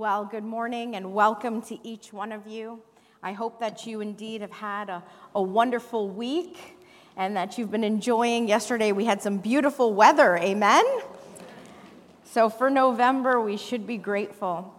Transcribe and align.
Well, 0.00 0.24
good 0.24 0.44
morning 0.44 0.96
and 0.96 1.12
welcome 1.12 1.60
to 1.60 1.78
each 1.86 2.10
one 2.10 2.32
of 2.32 2.46
you. 2.46 2.80
I 3.22 3.32
hope 3.32 3.60
that 3.60 3.84
you 3.86 4.00
indeed 4.00 4.40
have 4.40 4.50
had 4.50 4.88
a, 4.88 5.04
a 5.34 5.42
wonderful 5.42 6.08
week 6.08 6.78
and 7.18 7.36
that 7.36 7.58
you've 7.58 7.70
been 7.70 7.84
enjoying. 7.84 8.48
Yesterday 8.48 8.92
we 8.92 9.04
had 9.04 9.20
some 9.20 9.36
beautiful 9.36 9.92
weather, 9.92 10.38
amen? 10.38 10.86
So 12.24 12.48
for 12.48 12.70
November, 12.70 13.42
we 13.42 13.58
should 13.58 13.86
be 13.86 13.98
grateful. 13.98 14.74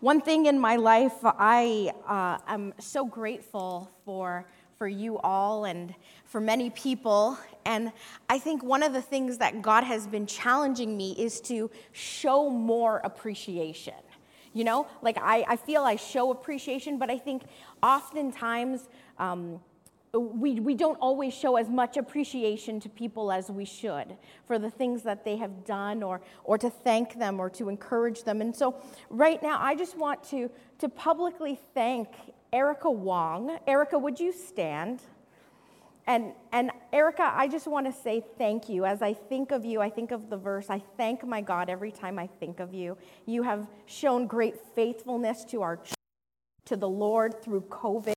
One 0.00 0.22
thing 0.22 0.46
in 0.46 0.58
my 0.58 0.76
life, 0.76 1.12
I 1.22 1.92
uh, 2.08 2.38
am 2.50 2.72
so 2.78 3.04
grateful 3.04 3.90
for, 4.06 4.46
for 4.78 4.88
you 4.88 5.18
all 5.18 5.66
and 5.66 5.94
for 6.24 6.40
many 6.40 6.70
people. 6.70 7.36
And 7.66 7.92
I 8.30 8.38
think 8.38 8.64
one 8.64 8.82
of 8.82 8.94
the 8.94 9.02
things 9.02 9.36
that 9.38 9.60
God 9.60 9.84
has 9.84 10.06
been 10.06 10.26
challenging 10.26 10.96
me 10.96 11.12
is 11.18 11.38
to 11.42 11.70
show 11.92 12.48
more 12.48 13.02
appreciation. 13.04 13.92
You 14.56 14.64
know, 14.64 14.86
like 15.02 15.18
I, 15.20 15.44
I 15.46 15.56
feel 15.56 15.82
I 15.82 15.96
show 15.96 16.30
appreciation, 16.30 16.98
but 16.98 17.10
I 17.10 17.18
think 17.18 17.42
oftentimes 17.82 18.88
um, 19.18 19.60
we, 20.14 20.60
we 20.60 20.74
don't 20.74 20.96
always 20.96 21.34
show 21.34 21.56
as 21.56 21.68
much 21.68 21.98
appreciation 21.98 22.80
to 22.80 22.88
people 22.88 23.30
as 23.30 23.50
we 23.50 23.66
should 23.66 24.16
for 24.46 24.58
the 24.58 24.70
things 24.70 25.02
that 25.02 25.26
they 25.26 25.36
have 25.36 25.66
done 25.66 26.02
or, 26.02 26.22
or 26.44 26.56
to 26.56 26.70
thank 26.70 27.18
them 27.18 27.38
or 27.38 27.50
to 27.50 27.68
encourage 27.68 28.22
them. 28.22 28.40
And 28.40 28.56
so, 28.56 28.76
right 29.10 29.42
now, 29.42 29.58
I 29.60 29.74
just 29.74 29.98
want 29.98 30.24
to, 30.30 30.50
to 30.78 30.88
publicly 30.88 31.60
thank 31.74 32.08
Erica 32.50 32.90
Wong. 32.90 33.58
Erica, 33.66 33.98
would 33.98 34.18
you 34.18 34.32
stand? 34.32 35.02
And, 36.06 36.32
and 36.52 36.70
Erica, 36.92 37.32
I 37.34 37.48
just 37.48 37.66
want 37.66 37.86
to 37.86 37.92
say 37.92 38.24
thank 38.38 38.68
you. 38.68 38.84
As 38.84 39.02
I 39.02 39.12
think 39.12 39.50
of 39.50 39.64
you, 39.64 39.80
I 39.80 39.90
think 39.90 40.12
of 40.12 40.30
the 40.30 40.36
verse, 40.36 40.70
I 40.70 40.80
thank 40.96 41.26
my 41.26 41.40
God 41.40 41.68
every 41.68 41.90
time 41.90 42.18
I 42.18 42.28
think 42.28 42.60
of 42.60 42.72
you. 42.72 42.96
You 43.26 43.42
have 43.42 43.66
shown 43.86 44.28
great 44.28 44.54
faithfulness 44.74 45.44
to 45.46 45.62
our 45.62 45.76
church, 45.78 45.94
to 46.66 46.76
the 46.76 46.88
Lord 46.88 47.42
through 47.42 47.62
COVID. 47.62 48.12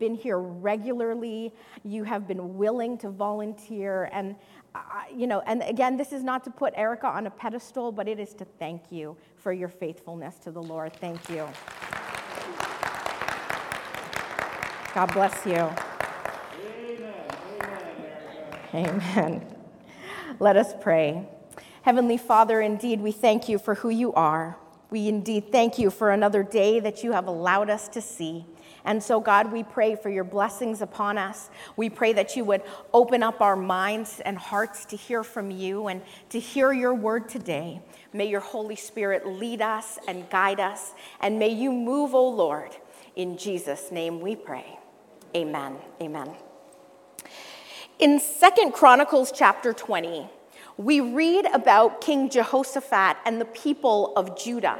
Been 0.00 0.14
here 0.14 0.38
regularly. 0.38 1.54
You 1.84 2.02
have 2.02 2.26
been 2.26 2.58
willing 2.58 2.98
to 2.98 3.10
volunteer. 3.10 4.10
And, 4.12 4.34
uh, 4.74 4.80
you 5.14 5.28
know, 5.28 5.40
and 5.46 5.62
again, 5.62 5.96
this 5.96 6.12
is 6.12 6.24
not 6.24 6.42
to 6.44 6.50
put 6.50 6.74
Erica 6.76 7.06
on 7.06 7.26
a 7.26 7.30
pedestal, 7.30 7.92
but 7.92 8.08
it 8.08 8.18
is 8.18 8.34
to 8.34 8.44
thank 8.58 8.90
you 8.90 9.16
for 9.36 9.52
your 9.52 9.68
faithfulness 9.68 10.36
to 10.40 10.50
the 10.50 10.62
Lord. 10.62 10.92
Thank 10.94 11.30
you. 11.30 11.48
God 14.94 15.12
bless 15.12 15.46
you. 15.46 15.97
Amen. 18.74 19.44
Let 20.40 20.56
us 20.56 20.74
pray. 20.80 21.26
Heavenly 21.82 22.18
Father, 22.18 22.60
indeed, 22.60 23.00
we 23.00 23.12
thank 23.12 23.48
you 23.48 23.58
for 23.58 23.76
who 23.76 23.88
you 23.88 24.12
are. 24.12 24.56
We 24.90 25.08
indeed 25.08 25.52
thank 25.52 25.78
you 25.78 25.90
for 25.90 26.10
another 26.10 26.42
day 26.42 26.80
that 26.80 27.04
you 27.04 27.12
have 27.12 27.26
allowed 27.26 27.70
us 27.70 27.88
to 27.88 28.00
see. 28.00 28.46
And 28.84 29.02
so, 29.02 29.20
God, 29.20 29.52
we 29.52 29.62
pray 29.62 29.96
for 29.96 30.08
your 30.08 30.24
blessings 30.24 30.80
upon 30.80 31.18
us. 31.18 31.50
We 31.76 31.90
pray 31.90 32.14
that 32.14 32.36
you 32.36 32.44
would 32.44 32.62
open 32.94 33.22
up 33.22 33.40
our 33.42 33.56
minds 33.56 34.20
and 34.24 34.38
hearts 34.38 34.86
to 34.86 34.96
hear 34.96 35.22
from 35.22 35.50
you 35.50 35.88
and 35.88 36.00
to 36.30 36.40
hear 36.40 36.72
your 36.72 36.94
word 36.94 37.28
today. 37.28 37.82
May 38.12 38.28
your 38.28 38.40
Holy 38.40 38.76
Spirit 38.76 39.26
lead 39.26 39.60
us 39.60 39.98
and 40.08 40.28
guide 40.30 40.60
us. 40.60 40.92
And 41.20 41.38
may 41.38 41.50
you 41.50 41.70
move, 41.70 42.14
O 42.14 42.26
Lord. 42.28 42.70
In 43.14 43.36
Jesus' 43.36 43.90
name 43.90 44.20
we 44.20 44.36
pray. 44.36 44.78
Amen. 45.34 45.76
Amen. 46.00 46.34
In 47.98 48.20
Second 48.20 48.74
Chronicles 48.74 49.32
chapter 49.32 49.72
20, 49.72 50.30
we 50.76 51.00
read 51.00 51.46
about 51.46 52.00
King 52.00 52.30
Jehoshaphat 52.30 53.16
and 53.24 53.40
the 53.40 53.44
people 53.44 54.12
of 54.14 54.38
Judah. 54.38 54.78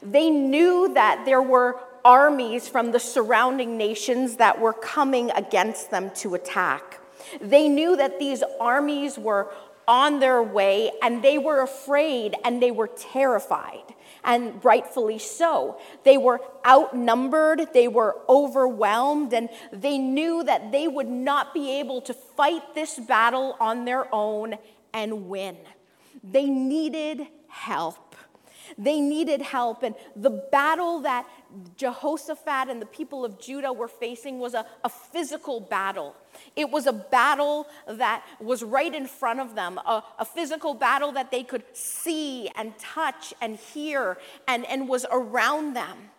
They 0.00 0.30
knew 0.30 0.94
that 0.94 1.24
there 1.24 1.42
were 1.42 1.80
armies 2.04 2.68
from 2.68 2.92
the 2.92 3.00
surrounding 3.00 3.76
nations 3.76 4.36
that 4.36 4.60
were 4.60 4.72
coming 4.72 5.32
against 5.32 5.90
them 5.90 6.12
to 6.14 6.36
attack. 6.36 7.00
They 7.40 7.68
knew 7.68 7.96
that 7.96 8.20
these 8.20 8.44
armies 8.60 9.18
were 9.18 9.52
on 9.88 10.20
their 10.20 10.40
way 10.40 10.92
and 11.02 11.24
they 11.24 11.38
were 11.38 11.60
afraid 11.60 12.36
and 12.44 12.62
they 12.62 12.70
were 12.70 12.86
terrified 12.86 13.82
and 14.24 14.64
rightfully 14.64 15.18
so. 15.18 15.78
They 16.04 16.18
were 16.18 16.40
outnumbered, 16.66 17.72
they 17.72 17.88
were 17.88 18.16
overwhelmed, 18.28 19.32
and 19.32 19.48
they 19.72 19.98
knew 19.98 20.44
that 20.44 20.72
they 20.72 20.88
would 20.88 21.08
not 21.08 21.54
be 21.54 21.78
able 21.78 22.00
to 22.02 22.14
fight 22.14 22.74
this 22.74 22.98
battle 22.98 23.56
on 23.60 23.84
their 23.84 24.12
own 24.14 24.56
and 24.92 25.28
win. 25.28 25.56
They 26.22 26.46
needed 26.46 27.26
help. 27.48 28.07
They 28.76 29.00
needed 29.00 29.42
help. 29.42 29.82
And 29.82 29.94
the 30.14 30.30
battle 30.30 31.00
that 31.00 31.26
Jehoshaphat 31.76 32.68
and 32.68 32.82
the 32.82 32.86
people 32.86 33.24
of 33.24 33.40
Judah 33.40 33.72
were 33.72 33.88
facing 33.88 34.38
was 34.38 34.54
a, 34.54 34.66
a 34.84 34.88
physical 34.88 35.60
battle. 35.60 36.14
It 36.56 36.70
was 36.70 36.86
a 36.86 36.92
battle 36.92 37.66
that 37.86 38.24
was 38.40 38.62
right 38.62 38.94
in 38.94 39.06
front 39.06 39.40
of 39.40 39.54
them, 39.54 39.78
a, 39.78 40.02
a, 40.18 40.24
physical 40.24 40.74
battle 40.74 41.12
that 41.12 41.30
they 41.30 41.42
could 41.42 41.64
see 41.72 42.48
and 42.54 42.78
touch 42.78 43.32
and 43.40 43.56
hear 43.56 44.18
and, 44.46 44.66
and 44.66 44.88
was 44.88 45.06
around 45.10 45.74
them. 45.74 46.10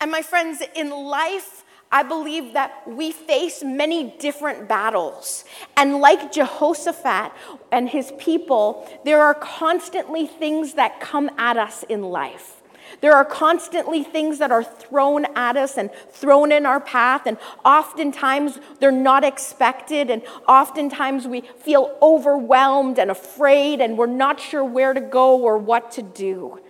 And 0.00 0.10
my 0.10 0.22
friends, 0.22 0.62
in 0.74 0.90
life, 0.90 1.63
I 1.92 2.02
believe 2.02 2.54
that 2.54 2.82
we 2.86 3.12
face 3.12 3.62
many 3.62 4.16
different 4.18 4.68
battles. 4.68 5.44
And 5.76 6.00
like 6.00 6.32
Jehoshaphat 6.32 7.32
and 7.70 7.88
his 7.88 8.12
people, 8.18 8.88
there 9.04 9.22
are 9.22 9.34
constantly 9.34 10.26
things 10.26 10.74
that 10.74 11.00
come 11.00 11.30
at 11.38 11.56
us 11.56 11.84
in 11.84 12.02
life. 12.02 12.62
There 13.00 13.14
are 13.14 13.24
constantly 13.24 14.02
things 14.02 14.38
that 14.38 14.50
are 14.50 14.64
thrown 14.64 15.26
at 15.36 15.56
us 15.56 15.76
and 15.76 15.90
thrown 16.10 16.52
in 16.52 16.66
our 16.66 16.80
path, 16.80 17.26
and 17.26 17.38
oftentimes 17.64 18.58
they're 18.80 18.92
not 18.92 19.24
expected, 19.24 20.10
and 20.10 20.22
oftentimes 20.48 21.26
we 21.26 21.40
feel 21.40 21.96
overwhelmed 22.00 22.98
and 22.98 23.10
afraid, 23.10 23.80
and 23.80 23.98
we're 23.98 24.06
not 24.06 24.40
sure 24.40 24.64
where 24.64 24.94
to 24.94 25.00
go 25.00 25.40
or 25.40 25.58
what 25.58 25.90
to 25.92 26.02
do. 26.02 26.60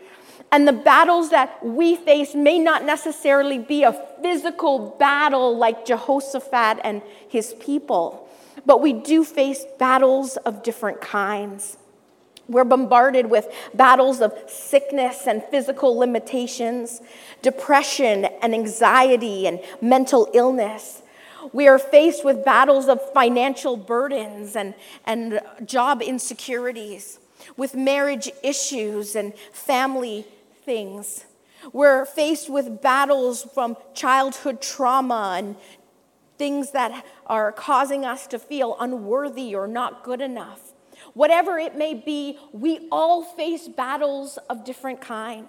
And 0.54 0.68
the 0.68 0.72
battles 0.72 1.30
that 1.30 1.66
we 1.66 1.96
face 1.96 2.32
may 2.32 2.60
not 2.60 2.84
necessarily 2.84 3.58
be 3.58 3.82
a 3.82 3.92
physical 4.22 4.94
battle 5.00 5.58
like 5.58 5.84
Jehoshaphat 5.84 6.78
and 6.84 7.02
his 7.28 7.54
people, 7.54 8.28
but 8.64 8.80
we 8.80 8.92
do 8.92 9.24
face 9.24 9.64
battles 9.80 10.36
of 10.36 10.62
different 10.62 11.00
kinds. 11.00 11.76
We're 12.46 12.62
bombarded 12.62 13.30
with 13.30 13.48
battles 13.74 14.20
of 14.20 14.32
sickness 14.46 15.26
and 15.26 15.42
physical 15.42 15.96
limitations, 15.98 17.00
depression 17.42 18.26
and 18.40 18.54
anxiety 18.54 19.48
and 19.48 19.58
mental 19.80 20.30
illness. 20.34 21.02
We 21.52 21.66
are 21.66 21.80
faced 21.80 22.24
with 22.24 22.44
battles 22.44 22.86
of 22.86 23.00
financial 23.12 23.76
burdens 23.76 24.54
and, 24.54 24.74
and 25.04 25.40
job 25.64 26.00
insecurities, 26.00 27.18
with 27.56 27.74
marriage 27.74 28.30
issues 28.44 29.16
and 29.16 29.34
family 29.52 30.28
things. 30.64 31.24
We're 31.72 32.04
faced 32.04 32.50
with 32.50 32.82
battles 32.82 33.44
from 33.54 33.76
childhood 33.94 34.60
trauma 34.60 35.36
and 35.38 35.56
things 36.36 36.72
that 36.72 37.04
are 37.26 37.52
causing 37.52 38.04
us 38.04 38.26
to 38.28 38.38
feel 38.38 38.76
unworthy 38.80 39.54
or 39.54 39.66
not 39.66 40.04
good 40.04 40.20
enough. 40.20 40.72
Whatever 41.14 41.58
it 41.58 41.76
may 41.76 41.94
be, 41.94 42.38
we 42.52 42.88
all 42.90 43.22
face 43.22 43.68
battles 43.68 44.38
of 44.50 44.64
different 44.64 45.00
kind. 45.00 45.46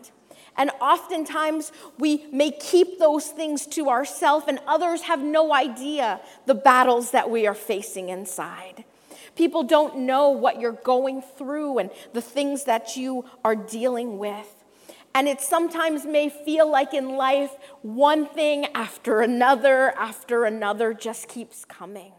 And 0.57 0.71
oftentimes 0.79 1.71
we 1.97 2.25
may 2.31 2.51
keep 2.51 2.97
those 2.99 3.27
things 3.27 3.65
to 3.67 3.89
ourselves, 3.89 4.45
and 4.47 4.59
others 4.67 5.01
have 5.03 5.21
no 5.21 5.53
idea 5.53 6.21
the 6.45 6.55
battles 6.55 7.11
that 7.11 7.29
we 7.29 7.45
are 7.45 7.55
facing 7.55 8.09
inside. 8.09 8.85
People 9.35 9.63
don't 9.63 9.97
know 9.99 10.29
what 10.29 10.61
you're 10.61 10.71
going 10.71 11.21
through 11.21 11.79
and 11.79 11.89
the 12.13 12.21
things 12.21 12.63
that 12.65 12.95
you 12.95 13.25
are 13.43 13.55
dealing 13.55 14.17
with. 14.17 14.54
And 15.15 15.29
it 15.29 15.39
sometimes 15.39 16.05
may 16.05 16.27
feel 16.27 16.69
like 16.69 16.93
in 16.93 17.15
life, 17.15 17.51
one 17.81 18.27
thing 18.27 18.65
after 18.75 19.21
another 19.21 19.91
after 19.97 20.43
another 20.43 20.93
just 20.93 21.29
keeps 21.29 21.63
coming. 21.63 22.11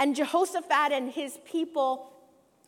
And 0.00 0.16
Jehoshaphat 0.16 0.90
and 0.90 1.12
his 1.12 1.38
people 1.44 2.12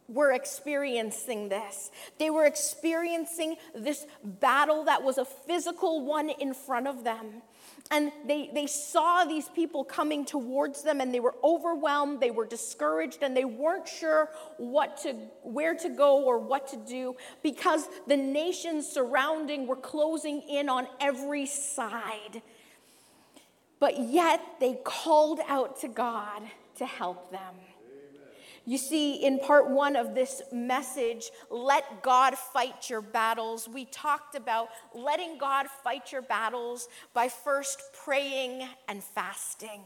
were 0.09 0.33
experiencing 0.33 1.49
this. 1.49 1.91
They 2.19 2.31
were 2.31 2.47
experiencing 2.47 3.57
this 3.75 4.07
battle 4.25 4.85
that 4.85 5.03
was 5.03 5.19
a 5.19 5.25
physical 5.25 6.05
one 6.05 6.31
in 6.31 6.55
front 6.55 6.89
of 6.89 7.05
them. 7.05 7.43
And 7.91 8.13
they, 8.27 8.51
they 8.53 8.67
saw 8.67 9.25
these 9.25 9.49
people 9.51 9.85
coming 9.85 10.25
towards 10.25 10.83
them 10.83 11.01
and 11.01 11.13
they 11.13 11.21
were 11.21 11.35
overwhelmed, 11.45 12.21
they 12.21 12.31
were 12.31 12.47
discouraged, 12.47 13.23
and 13.23 13.37
they 13.37 13.45
weren't 13.45 13.89
sure 13.89 14.31
what 14.57 14.99
to, 15.03 15.13
where 15.43 15.75
to 15.75 15.89
go 15.89 16.25
or 16.25 16.39
what 16.39 16.69
to 16.69 16.77
do 16.77 17.17
because 17.43 17.89
the 18.07 18.17
nations 18.17 18.87
surrounding 18.87 19.67
were 19.67 19.77
closing 19.77 20.43
in 20.43 20.69
on 20.69 20.87
every 21.01 21.47
side. 21.47 22.43
But 23.81 23.99
yet 24.01 24.41
they 24.61 24.79
called 24.85 25.41
out 25.49 25.81
to 25.81 25.89
God 25.89 26.43
to 26.77 26.87
help 26.87 27.31
them. 27.31 27.55
You 28.69 28.77
see, 28.77 29.15
in 29.25 29.39
part 29.39 29.71
one 29.71 29.97
of 29.97 30.15
this 30.15 30.43
message, 30.53 31.31
let 31.49 32.03
God 32.03 32.37
fight 32.37 32.91
your 32.91 33.01
battles, 33.01 33.67
we 33.67 33.87
talked 33.87 34.35
about 34.35 34.69
letting 34.95 35.39
God 35.39 35.69
fight 35.83 36.13
your 36.13 36.21
battles 36.21 36.87
by 37.15 37.31
first 37.31 37.81
praying 38.05 38.69
and 38.87 39.03
fasting. 39.03 39.81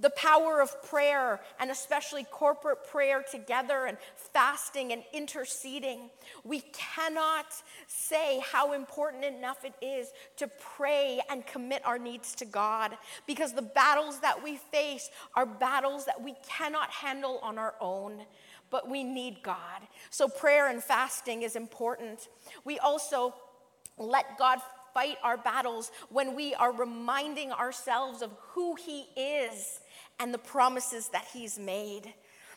The 0.00 0.10
power 0.10 0.60
of 0.60 0.82
prayer, 0.84 1.40
and 1.58 1.70
especially 1.70 2.24
corporate 2.24 2.86
prayer 2.90 3.24
together 3.28 3.86
and 3.86 3.98
fasting 4.14 4.92
and 4.92 5.02
interceding. 5.12 6.10
We 6.44 6.60
cannot 6.72 7.46
say 7.86 8.40
how 8.52 8.74
important 8.74 9.24
enough 9.24 9.64
it 9.64 9.74
is 9.82 10.12
to 10.36 10.48
pray 10.76 11.20
and 11.28 11.46
commit 11.46 11.84
our 11.84 11.98
needs 11.98 12.34
to 12.36 12.44
God 12.44 12.96
because 13.26 13.52
the 13.52 13.62
battles 13.62 14.20
that 14.20 14.42
we 14.42 14.56
face 14.56 15.10
are 15.34 15.46
battles 15.46 16.04
that 16.04 16.22
we 16.22 16.34
cannot 16.48 16.90
handle 16.90 17.38
on 17.42 17.58
our 17.58 17.74
own 17.80 18.24
but 18.70 18.88
we 18.88 19.02
need 19.02 19.42
God. 19.42 19.80
So, 20.10 20.28
prayer 20.28 20.68
and 20.68 20.82
fasting 20.82 21.42
is 21.42 21.56
important. 21.56 22.28
We 22.64 22.78
also 22.78 23.34
let 23.96 24.38
God 24.38 24.60
fight 24.94 25.16
our 25.22 25.36
battles 25.36 25.90
when 26.10 26.34
we 26.34 26.54
are 26.54 26.72
reminding 26.72 27.52
ourselves 27.52 28.22
of 28.22 28.30
who 28.50 28.74
He 28.74 29.06
is 29.16 29.80
and 30.20 30.32
the 30.32 30.38
promises 30.38 31.08
that 31.08 31.26
He's 31.32 31.58
made. 31.58 32.14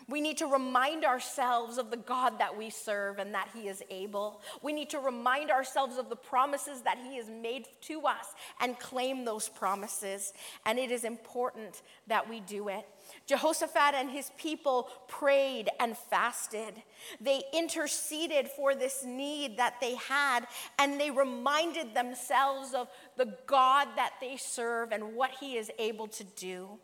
We 0.10 0.20
need 0.20 0.38
to 0.40 0.48
remind 0.48 1.06
ourselves 1.06 1.78
of 1.78 1.90
the 1.90 1.98
God 1.98 2.40
that 2.40 2.58
we 2.58 2.70
serve 2.70 3.20
and 3.20 3.34
that 3.34 3.50
He 3.54 3.68
is 3.68 3.82
able. 3.90 4.42
We 4.62 4.74
need 4.74 4.90
to 4.90 5.00
remind 5.00 5.52
ourselves 5.52 5.98
of 5.98 6.10
the 6.10 6.16
promises 6.16 6.82
that 6.82 6.98
He 6.98 7.18
has 7.18 7.30
made 7.30 7.68
to 7.82 8.02
us 8.02 8.34
and 8.60 8.78
claim 8.78 9.24
those 9.24 9.48
promises. 9.48 10.34
And 10.66 10.80
it 10.80 10.92
is 10.92 11.04
important 11.04 11.82
that 12.08 12.30
we 12.30 12.42
do 12.42 12.68
it. 12.68 12.86
Jehoshaphat 13.26 13.94
and 13.96 14.10
his 14.10 14.32
people 14.38 14.90
prayed 15.08 15.70
and 15.80 15.98
fasted. 15.98 16.74
They 17.20 17.44
interceded 17.54 18.50
for 18.50 18.76
this 18.76 19.04
need 19.06 19.58
that 19.58 19.76
they 19.80 19.96
had, 19.96 20.48
and 20.78 21.00
they 21.00 21.12
reminded 21.12 21.94
themselves 21.94 22.74
of 22.74 22.88
the 23.18 23.38
God 23.46 23.88
that 23.96 24.14
they 24.20 24.38
serve 24.38 24.92
and 24.92 25.16
what 25.16 25.32
He 25.40 25.58
is 25.58 25.72
able 25.80 26.08
to 26.10 26.24
do. 26.24 26.80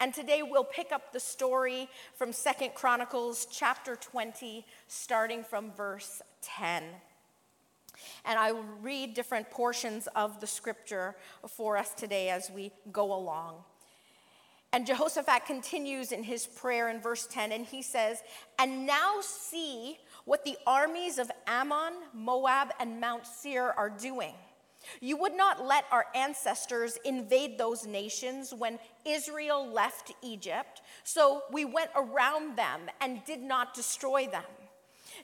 And 0.00 0.12
today 0.12 0.42
we'll 0.42 0.64
pick 0.64 0.92
up 0.92 1.12
the 1.12 1.20
story 1.20 1.88
from 2.14 2.32
Second 2.32 2.74
Chronicles 2.74 3.46
chapter 3.50 3.96
20, 3.96 4.64
starting 4.88 5.44
from 5.44 5.72
verse 5.72 6.22
10. 6.42 6.84
And 8.24 8.38
I 8.38 8.52
will 8.52 8.64
read 8.80 9.14
different 9.14 9.50
portions 9.50 10.08
of 10.14 10.40
the 10.40 10.46
scripture 10.46 11.16
for 11.48 11.76
us 11.76 11.92
today 11.94 12.30
as 12.30 12.50
we 12.50 12.72
go 12.92 13.14
along. 13.14 13.56
And 14.74 14.86
Jehoshaphat 14.86 15.44
continues 15.44 16.12
in 16.12 16.22
his 16.22 16.46
prayer 16.46 16.88
in 16.88 17.00
verse 17.00 17.26
10, 17.26 17.52
and 17.52 17.66
he 17.66 17.82
says, 17.82 18.22
And 18.58 18.86
now 18.86 19.20
see 19.20 19.98
what 20.24 20.44
the 20.44 20.56
armies 20.66 21.18
of 21.18 21.30
Ammon, 21.46 21.92
Moab, 22.14 22.72
and 22.80 22.98
Mount 22.98 23.26
Seir 23.26 23.74
are 23.76 23.90
doing. 23.90 24.34
You 25.00 25.16
would 25.18 25.34
not 25.34 25.64
let 25.64 25.84
our 25.90 26.06
ancestors 26.14 26.98
invade 27.04 27.58
those 27.58 27.86
nations 27.86 28.52
when 28.52 28.78
Israel 29.04 29.66
left 29.66 30.12
Egypt, 30.22 30.82
so 31.04 31.42
we 31.52 31.64
went 31.64 31.90
around 31.94 32.56
them 32.56 32.82
and 33.00 33.24
did 33.24 33.42
not 33.42 33.74
destroy 33.74 34.26
them. 34.26 34.44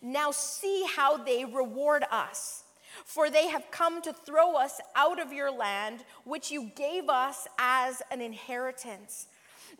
Now 0.02 0.30
see 0.30 0.84
how 0.94 1.16
they 1.16 1.44
reward 1.44 2.04
us. 2.10 2.64
For 3.04 3.30
they 3.30 3.48
have 3.48 3.70
come 3.70 4.02
to 4.02 4.12
throw 4.12 4.56
us 4.56 4.80
out 4.96 5.20
of 5.20 5.32
your 5.32 5.50
land, 5.50 6.04
which 6.24 6.50
you 6.50 6.70
gave 6.74 7.08
us 7.08 7.46
as 7.58 8.02
an 8.10 8.20
inheritance. 8.20 9.28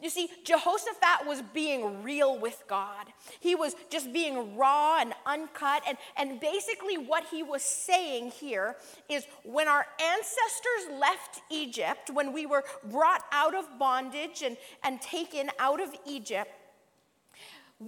You 0.01 0.11
see, 0.11 0.29
Jehoshaphat 0.45 1.27
was 1.27 1.43
being 1.53 2.03
real 2.03 2.39
with 2.39 2.65
God. 2.69 3.07
He 3.41 3.55
was 3.55 3.75
just 3.91 4.13
being 4.13 4.57
raw 4.57 4.99
and 5.01 5.13
uncut. 5.27 5.83
And, 5.87 5.99
and 6.17 6.41
basically, 6.41 6.99
what 6.99 7.25
he 7.31 7.43
was 7.43 7.63
saying 7.63 8.31
here 8.33 8.77
is 9.09 9.27
when 9.45 9.69
our 9.69 9.87
ancestors 10.01 11.01
left 11.01 11.41
Egypt, 11.51 12.11
when 12.11 12.33
we 12.33 12.47
were 12.47 12.65
brought 12.85 13.23
out 13.33 13.55
of 13.55 13.67
bondage 13.79 14.43
and, 14.43 14.57
and 14.85 15.01
taken 15.01 15.51
out 15.59 15.81
of 15.81 15.91
Egypt, 16.07 16.51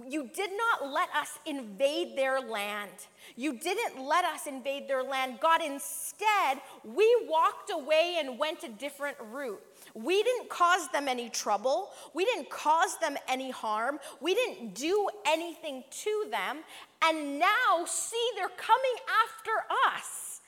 you 0.07 0.29
did 0.33 0.51
not 0.55 0.89
let 0.89 1.09
us 1.13 1.37
invade 1.45 2.17
their 2.17 2.39
land. 2.39 2.91
You 3.35 3.57
didn't 3.57 4.01
let 4.01 4.23
us 4.23 4.47
invade 4.47 4.87
their 4.87 5.03
land. 5.03 5.39
God, 5.41 5.61
instead, 5.61 6.61
we 6.85 7.25
walked 7.27 7.71
away 7.73 8.15
and 8.19 8.39
went 8.39 8.63
a 8.63 8.69
different 8.69 9.17
route. 9.31 9.61
We 9.93 10.23
didn't 10.23 10.49
cause 10.49 10.87
them 10.89 11.07
any 11.07 11.29
trouble. 11.29 11.91
We 12.13 12.25
didn't 12.25 12.49
cause 12.49 12.97
them 12.99 13.17
any 13.27 13.51
harm. 13.51 13.99
We 14.19 14.33
didn't 14.33 14.75
do 14.75 15.09
anything 15.27 15.83
to 15.89 16.25
them. 16.29 16.59
And 17.03 17.39
now, 17.39 17.85
see, 17.85 18.29
they're 18.35 18.49
coming 18.49 18.95
after 19.25 19.51
us. 19.95 20.41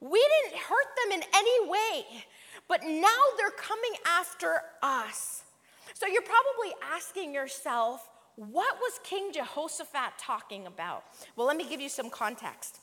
We 0.00 0.26
didn't 0.42 0.60
hurt 0.60 0.86
them 1.02 1.12
in 1.12 1.24
any 1.34 1.70
way, 1.70 2.04
but 2.68 2.82
now 2.82 3.08
they're 3.38 3.50
coming 3.50 3.92
after 4.06 4.60
us. 4.82 5.44
So 5.94 6.06
you're 6.06 6.22
probably 6.22 6.74
asking 6.94 7.32
yourself, 7.32 8.10
what 8.36 8.76
was 8.80 8.98
King 9.04 9.32
Jehoshaphat 9.32 10.18
talking 10.18 10.66
about? 10.66 11.04
Well, 11.36 11.46
let 11.46 11.56
me 11.56 11.66
give 11.68 11.80
you 11.80 11.88
some 11.88 12.10
context. 12.10 12.80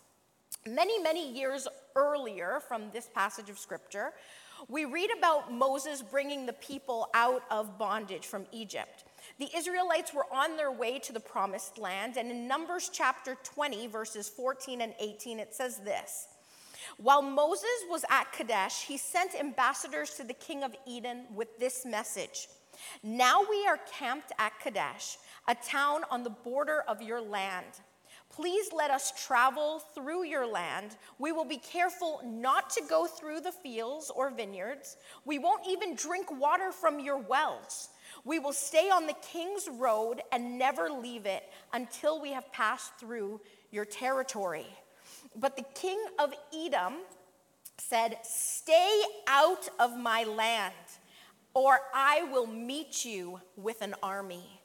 Many, 0.66 1.00
many 1.00 1.32
years 1.32 1.68
earlier 1.96 2.62
from 2.68 2.84
this 2.94 3.10
passage 3.14 3.50
of 3.50 3.60
scripture, 3.60 4.14
we 4.68 4.86
read 4.86 5.10
about 5.18 5.52
Moses 5.52 6.02
bringing 6.02 6.46
the 6.46 6.54
people 6.54 7.08
out 7.14 7.44
of 7.50 7.78
bondage 7.78 8.26
from 8.26 8.46
Egypt. 8.52 9.06
The 9.40 9.50
Israelites 9.56 10.14
were 10.14 10.26
on 10.32 10.58
their 10.58 10.72
way 10.72 11.00
to 11.00 11.14
the 11.14 11.20
promised 11.20 11.78
land, 11.78 12.18
and 12.18 12.32
in 12.32 12.48
Numbers 12.48 12.90
chapter 12.92 13.38
20, 13.44 13.88
verses 13.88 14.30
14 14.30 14.82
and 14.82 14.94
18, 15.00 15.40
it 15.40 15.54
says 15.54 15.78
this 15.78 16.28
While 16.98 17.22
Moses 17.22 17.70
was 17.90 18.06
at 18.10 18.32
Kadesh, 18.32 18.86
he 18.86 18.98
sent 18.98 19.36
ambassadors 19.36 20.12
to 20.16 20.24
the 20.24 20.34
king 20.34 20.64
of 20.64 20.76
Edom 20.88 21.34
with 21.36 21.58
this 21.60 21.86
message 21.86 22.48
Now 23.04 23.42
we 23.50 23.66
are 23.68 23.80
camped 23.92 24.32
at 24.38 24.60
Kadesh, 24.60 25.18
a 25.48 25.56
town 25.56 26.02
on 26.10 26.24
the 26.24 26.30
border 26.30 26.84
of 26.88 27.02
your 27.02 27.22
land. 27.22 27.82
Please 28.32 28.72
let 28.74 28.92
us 28.92 29.12
travel 29.26 29.80
through 29.94 30.24
your 30.24 30.48
land. 30.48 30.96
We 31.20 31.34
will 31.34 31.46
be 31.46 31.58
careful 31.58 32.22
not 32.24 32.70
to 32.72 32.82
go 32.90 33.06
through 33.06 33.42
the 33.42 33.52
fields 33.52 34.10
or 34.16 34.32
vineyards. 34.32 34.96
We 35.26 35.38
won't 35.38 35.68
even 35.68 35.96
drink 35.96 36.32
water 36.40 36.72
from 36.72 37.00
your 37.02 37.18
wells. 37.18 37.90
We 38.24 38.40
will 38.40 38.54
stay 38.54 38.90
on 38.90 39.06
the 39.06 39.16
king's 39.22 39.68
road 39.68 40.22
and 40.32 40.58
never 40.58 40.90
leave 40.90 41.26
it 41.26 41.44
until 41.74 42.22
we 42.22 42.32
have 42.32 42.52
passed 42.54 42.96
through 42.98 43.42
your 43.70 43.86
territory. 43.86 44.68
But 45.36 45.58
the 45.58 45.66
king 45.76 46.00
of 46.18 46.34
Edom 46.56 46.96
said, 47.78 48.18
Stay 48.24 49.02
out 49.28 49.68
of 49.78 49.98
my 49.98 50.24
land, 50.24 50.74
or 51.54 51.80
I 51.94 52.24
will 52.32 52.48
meet 52.48 53.04
you 53.04 53.42
with 53.58 53.82
an 53.82 53.96
army. 54.02 54.62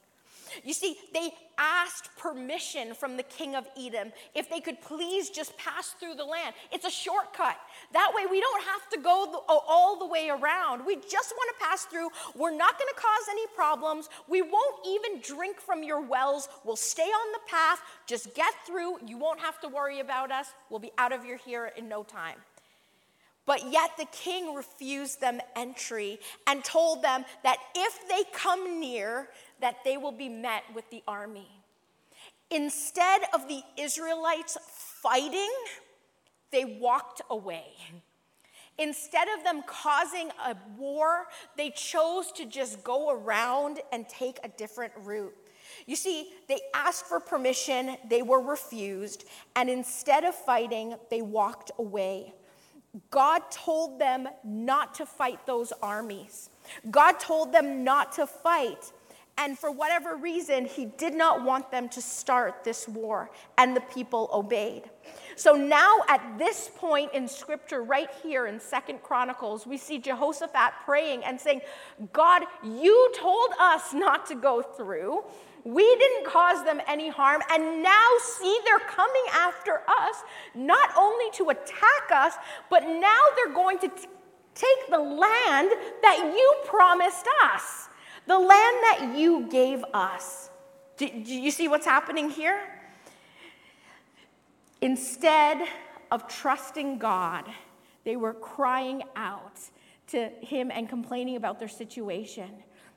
You 0.62 0.72
see, 0.72 0.96
they 1.12 1.30
asked 1.58 2.10
permission 2.16 2.94
from 2.94 3.16
the 3.16 3.22
king 3.22 3.54
of 3.54 3.66
Edom 3.78 4.12
if 4.34 4.50
they 4.50 4.60
could 4.60 4.80
please 4.80 5.30
just 5.30 5.56
pass 5.56 5.94
through 5.98 6.14
the 6.14 6.24
land. 6.24 6.54
It's 6.72 6.84
a 6.84 6.90
shortcut. 6.90 7.56
That 7.92 8.12
way, 8.14 8.26
we 8.30 8.40
don't 8.40 8.64
have 8.64 8.88
to 8.90 9.00
go 9.00 9.44
all 9.48 9.98
the 9.98 10.06
way 10.06 10.28
around. 10.28 10.84
We 10.84 10.96
just 10.96 11.32
want 11.36 11.58
to 11.58 11.64
pass 11.64 11.84
through. 11.84 12.08
We're 12.34 12.56
not 12.56 12.78
going 12.78 12.88
to 12.94 13.00
cause 13.00 13.26
any 13.30 13.46
problems. 13.54 14.08
We 14.28 14.42
won't 14.42 14.86
even 14.86 15.20
drink 15.20 15.60
from 15.60 15.82
your 15.82 16.00
wells. 16.00 16.48
We'll 16.64 16.76
stay 16.76 17.02
on 17.02 17.32
the 17.32 17.50
path. 17.50 17.80
Just 18.06 18.34
get 18.34 18.52
through. 18.66 18.98
You 19.06 19.18
won't 19.18 19.40
have 19.40 19.60
to 19.60 19.68
worry 19.68 20.00
about 20.00 20.30
us. 20.30 20.48
We'll 20.70 20.80
be 20.80 20.92
out 20.98 21.12
of 21.12 21.24
your 21.24 21.36
here 21.36 21.72
in 21.76 21.88
no 21.88 22.02
time. 22.02 22.36
But 23.46 23.70
yet 23.70 23.90
the 23.96 24.06
king 24.06 24.54
refused 24.54 25.20
them 25.20 25.40
entry 25.54 26.18
and 26.46 26.64
told 26.64 27.02
them 27.02 27.24
that 27.44 27.58
if 27.74 28.08
they 28.08 28.24
come 28.32 28.80
near, 28.80 29.28
that 29.60 29.76
they 29.84 29.96
will 29.96 30.12
be 30.12 30.28
met 30.28 30.64
with 30.74 30.88
the 30.90 31.02
army. 31.06 31.48
Instead 32.50 33.22
of 33.32 33.48
the 33.48 33.62
Israelites 33.78 34.58
fighting, 34.66 35.52
they 36.50 36.64
walked 36.64 37.22
away. 37.30 37.64
Instead 38.78 39.28
of 39.36 39.42
them 39.42 39.62
causing 39.66 40.28
a 40.44 40.54
war, 40.76 41.26
they 41.56 41.70
chose 41.70 42.30
to 42.32 42.44
just 42.44 42.84
go 42.84 43.10
around 43.10 43.80
and 43.92 44.08
take 44.08 44.38
a 44.44 44.48
different 44.48 44.92
route. 45.02 45.34
You 45.86 45.96
see, 45.96 46.30
they 46.48 46.60
asked 46.74 47.06
for 47.06 47.18
permission, 47.18 47.96
they 48.08 48.22
were 48.22 48.40
refused, 48.40 49.24
and 49.54 49.70
instead 49.70 50.24
of 50.24 50.34
fighting, 50.34 50.94
they 51.10 51.22
walked 51.22 51.70
away. 51.78 52.34
God 53.10 53.42
told 53.50 53.98
them 53.98 54.28
not 54.44 54.94
to 54.94 55.06
fight 55.06 55.44
those 55.46 55.72
armies. 55.82 56.50
God 56.90 57.18
told 57.20 57.52
them 57.52 57.84
not 57.84 58.12
to 58.12 58.26
fight. 58.26 58.92
And 59.38 59.58
for 59.58 59.70
whatever 59.70 60.16
reason, 60.16 60.64
he 60.64 60.86
did 60.86 61.14
not 61.14 61.44
want 61.44 61.70
them 61.70 61.90
to 61.90 62.00
start 62.00 62.64
this 62.64 62.88
war, 62.88 63.30
and 63.58 63.76
the 63.76 63.82
people 63.82 64.30
obeyed. 64.32 64.84
So 65.36 65.52
now, 65.54 66.00
at 66.08 66.38
this 66.38 66.70
point 66.74 67.12
in 67.12 67.28
scripture, 67.28 67.82
right 67.82 68.08
here 68.22 68.46
in 68.46 68.58
Second 68.58 69.02
Chronicles, 69.02 69.66
we 69.66 69.76
see 69.76 69.98
Jehoshaphat 69.98 70.72
praying 70.86 71.22
and 71.22 71.38
saying, 71.38 71.60
God, 72.14 72.44
you 72.64 73.12
told 73.14 73.50
us 73.60 73.92
not 73.92 74.24
to 74.26 74.34
go 74.36 74.62
through. 74.62 75.22
We 75.66 75.82
didn't 75.96 76.26
cause 76.26 76.62
them 76.62 76.80
any 76.86 77.08
harm, 77.08 77.42
and 77.52 77.82
now 77.82 78.08
see 78.20 78.56
they're 78.64 78.86
coming 78.86 79.24
after 79.32 79.82
us, 79.88 80.22
not 80.54 80.90
only 80.96 81.28
to 81.32 81.48
attack 81.48 82.12
us, 82.14 82.34
but 82.70 82.84
now 82.84 83.18
they're 83.34 83.52
going 83.52 83.80
to 83.80 83.88
t- 83.88 84.06
take 84.54 84.90
the 84.90 85.00
land 85.00 85.72
that 86.02 86.32
you 86.36 86.54
promised 86.66 87.26
us, 87.52 87.88
the 88.28 88.38
land 88.38 88.48
that 88.48 89.14
you 89.16 89.48
gave 89.50 89.82
us. 89.92 90.50
Do, 90.98 91.08
do 91.08 91.34
you 91.34 91.50
see 91.50 91.66
what's 91.66 91.84
happening 91.84 92.30
here? 92.30 92.60
Instead 94.80 95.66
of 96.12 96.28
trusting 96.28 96.98
God, 96.98 97.44
they 98.04 98.14
were 98.14 98.34
crying 98.34 99.02
out 99.16 99.58
to 100.10 100.28
Him 100.42 100.70
and 100.72 100.88
complaining 100.88 101.34
about 101.34 101.58
their 101.58 101.66
situation. 101.66 102.50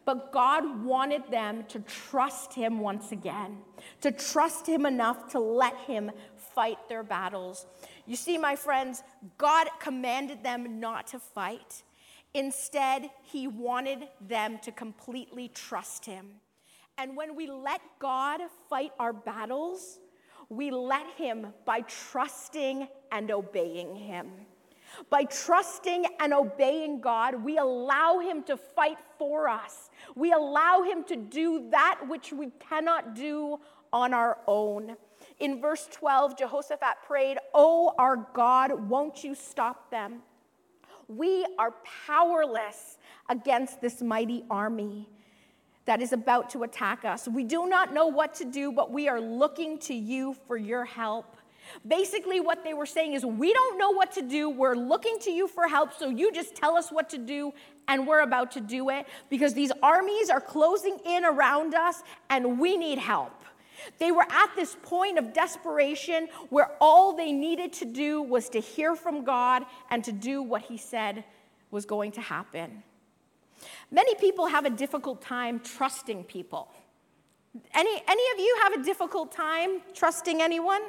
But 0.05 0.31
God 0.31 0.83
wanted 0.83 1.29
them 1.29 1.65
to 1.69 1.79
trust 1.81 2.53
Him 2.53 2.79
once 2.79 3.11
again, 3.11 3.57
to 4.01 4.11
trust 4.11 4.67
Him 4.67 4.85
enough 4.85 5.31
to 5.31 5.39
let 5.39 5.75
Him 5.81 6.11
fight 6.35 6.77
their 6.89 7.03
battles. 7.03 7.65
You 8.05 8.15
see, 8.15 8.37
my 8.37 8.55
friends, 8.55 9.03
God 9.37 9.67
commanded 9.79 10.43
them 10.43 10.79
not 10.79 11.07
to 11.07 11.19
fight. 11.19 11.83
Instead, 12.33 13.09
He 13.23 13.47
wanted 13.47 14.07
them 14.19 14.59
to 14.63 14.71
completely 14.71 15.49
trust 15.49 16.05
Him. 16.05 16.27
And 16.97 17.15
when 17.15 17.35
we 17.35 17.47
let 17.47 17.81
God 17.99 18.41
fight 18.69 18.91
our 18.99 19.13
battles, 19.13 19.99
we 20.49 20.71
let 20.71 21.05
Him 21.17 21.53
by 21.65 21.81
trusting 21.81 22.87
and 23.11 23.31
obeying 23.31 23.95
Him. 23.95 24.31
By 25.09 25.23
trusting 25.23 26.05
and 26.19 26.33
obeying 26.33 27.01
God, 27.01 27.43
we 27.43 27.57
allow 27.57 28.19
Him 28.19 28.43
to 28.43 28.57
fight 28.57 28.97
for 29.17 29.47
us. 29.47 29.89
We 30.15 30.31
allow 30.31 30.83
Him 30.83 31.03
to 31.05 31.15
do 31.15 31.69
that 31.71 31.99
which 32.07 32.31
we 32.31 32.51
cannot 32.59 33.15
do 33.15 33.59
on 33.91 34.13
our 34.13 34.37
own. 34.47 34.95
In 35.39 35.61
verse 35.61 35.87
12, 35.91 36.37
Jehoshaphat 36.37 37.03
prayed, 37.05 37.37
Oh, 37.53 37.93
our 37.97 38.27
God, 38.33 38.89
won't 38.89 39.23
you 39.23 39.35
stop 39.35 39.89
them? 39.89 40.21
We 41.07 41.45
are 41.57 41.73
powerless 42.05 42.97
against 43.29 43.81
this 43.81 44.01
mighty 44.01 44.43
army 44.49 45.09
that 45.85 46.01
is 46.01 46.13
about 46.13 46.51
to 46.51 46.63
attack 46.63 47.03
us. 47.03 47.27
We 47.27 47.43
do 47.43 47.67
not 47.67 47.93
know 47.93 48.05
what 48.05 48.35
to 48.35 48.45
do, 48.45 48.71
but 48.71 48.91
we 48.91 49.09
are 49.09 49.19
looking 49.19 49.79
to 49.79 49.93
you 49.95 50.35
for 50.45 50.55
your 50.55 50.85
help. 50.85 51.35
Basically, 51.87 52.39
what 52.39 52.63
they 52.63 52.73
were 52.73 52.85
saying 52.85 53.13
is, 53.13 53.25
We 53.25 53.53
don't 53.53 53.77
know 53.77 53.91
what 53.91 54.11
to 54.13 54.21
do. 54.21 54.49
We're 54.49 54.75
looking 54.75 55.17
to 55.21 55.31
you 55.31 55.47
for 55.47 55.67
help, 55.67 55.93
so 55.93 56.09
you 56.09 56.31
just 56.31 56.55
tell 56.55 56.75
us 56.75 56.91
what 56.91 57.09
to 57.09 57.17
do, 57.17 57.53
and 57.87 58.07
we're 58.07 58.21
about 58.21 58.51
to 58.51 58.61
do 58.61 58.89
it 58.89 59.07
because 59.29 59.53
these 59.53 59.71
armies 59.81 60.29
are 60.29 60.41
closing 60.41 60.99
in 61.05 61.25
around 61.25 61.73
us, 61.73 62.03
and 62.29 62.59
we 62.59 62.77
need 62.77 62.99
help. 62.99 63.33
They 63.97 64.11
were 64.11 64.25
at 64.29 64.49
this 64.55 64.75
point 64.83 65.17
of 65.17 65.33
desperation 65.33 66.27
where 66.49 66.71
all 66.81 67.15
they 67.15 67.31
needed 67.31 67.73
to 67.73 67.85
do 67.85 68.21
was 68.21 68.49
to 68.49 68.59
hear 68.59 68.95
from 68.95 69.23
God 69.23 69.63
and 69.89 70.03
to 70.03 70.11
do 70.11 70.41
what 70.41 70.63
He 70.63 70.77
said 70.77 71.23
was 71.71 71.85
going 71.85 72.11
to 72.13 72.21
happen. 72.21 72.83
Many 73.91 74.15
people 74.15 74.47
have 74.47 74.65
a 74.65 74.69
difficult 74.69 75.21
time 75.21 75.59
trusting 75.59 76.25
people. 76.25 76.69
Any, 77.73 78.01
any 78.07 78.31
of 78.33 78.39
you 78.39 78.57
have 78.63 78.73
a 78.73 78.83
difficult 78.83 79.31
time 79.31 79.81
trusting 79.93 80.41
anyone? 80.41 80.81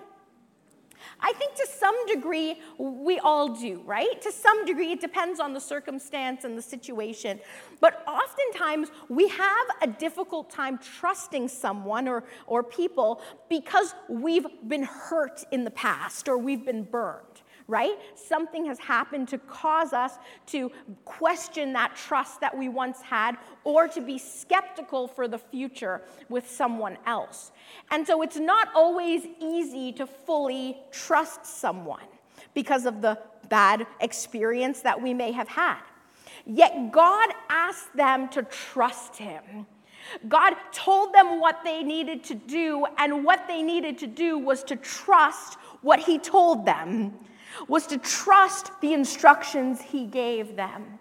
I 1.20 1.32
think 1.34 1.54
to 1.56 1.66
some 1.66 1.94
degree 2.06 2.60
we 2.78 3.18
all 3.18 3.48
do, 3.54 3.82
right? 3.84 4.20
To 4.22 4.32
some 4.32 4.64
degree, 4.64 4.92
it 4.92 5.00
depends 5.00 5.40
on 5.40 5.52
the 5.52 5.60
circumstance 5.60 6.44
and 6.44 6.56
the 6.56 6.62
situation. 6.62 7.40
But 7.80 8.04
oftentimes 8.06 8.90
we 9.08 9.28
have 9.28 9.66
a 9.82 9.86
difficult 9.86 10.50
time 10.50 10.78
trusting 10.78 11.48
someone 11.48 12.08
or, 12.08 12.24
or 12.46 12.62
people 12.62 13.22
because 13.48 13.94
we've 14.08 14.46
been 14.66 14.82
hurt 14.82 15.44
in 15.50 15.64
the 15.64 15.70
past 15.70 16.28
or 16.28 16.36
we've 16.36 16.64
been 16.64 16.82
burned 16.82 17.29
right? 17.70 17.96
Something 18.16 18.66
has 18.66 18.78
happened 18.80 19.28
to 19.28 19.38
cause 19.38 19.92
us 19.92 20.18
to 20.46 20.70
question 21.04 21.72
that 21.74 21.94
trust 21.94 22.40
that 22.40 22.56
we 22.56 22.68
once 22.68 23.00
had 23.00 23.36
or 23.62 23.86
to 23.88 24.00
be 24.00 24.18
skeptical 24.18 25.06
for 25.06 25.28
the 25.28 25.38
future 25.38 26.02
with 26.28 26.50
someone 26.50 26.98
else. 27.06 27.52
And 27.92 28.04
so 28.04 28.22
it's 28.22 28.38
not 28.38 28.68
always 28.74 29.26
easy 29.40 29.92
to 29.92 30.06
fully 30.06 30.78
trust 30.90 31.46
someone 31.46 32.08
because 32.54 32.86
of 32.86 33.00
the 33.00 33.18
bad 33.48 33.86
experience 34.00 34.80
that 34.80 35.00
we 35.00 35.14
may 35.14 35.30
have 35.30 35.48
had. 35.48 35.80
Yet 36.46 36.90
God 36.90 37.30
asked 37.48 37.94
them 37.96 38.28
to 38.30 38.42
trust 38.42 39.16
Him. 39.16 39.66
God 40.28 40.54
told 40.72 41.12
them 41.12 41.40
what 41.40 41.60
they 41.62 41.82
needed 41.82 42.24
to 42.24 42.34
do, 42.34 42.86
and 42.98 43.22
what 43.24 43.46
they 43.46 43.62
needed 43.62 43.98
to 43.98 44.06
do 44.06 44.38
was 44.38 44.64
to 44.64 44.76
trust 44.76 45.54
what 45.82 46.00
He 46.00 46.18
told 46.18 46.66
them 46.66 47.14
was 47.68 47.86
to 47.88 47.98
trust 47.98 48.70
the 48.80 48.92
instructions 48.92 49.80
he 49.80 50.06
gave 50.06 50.56
them. 50.56 50.98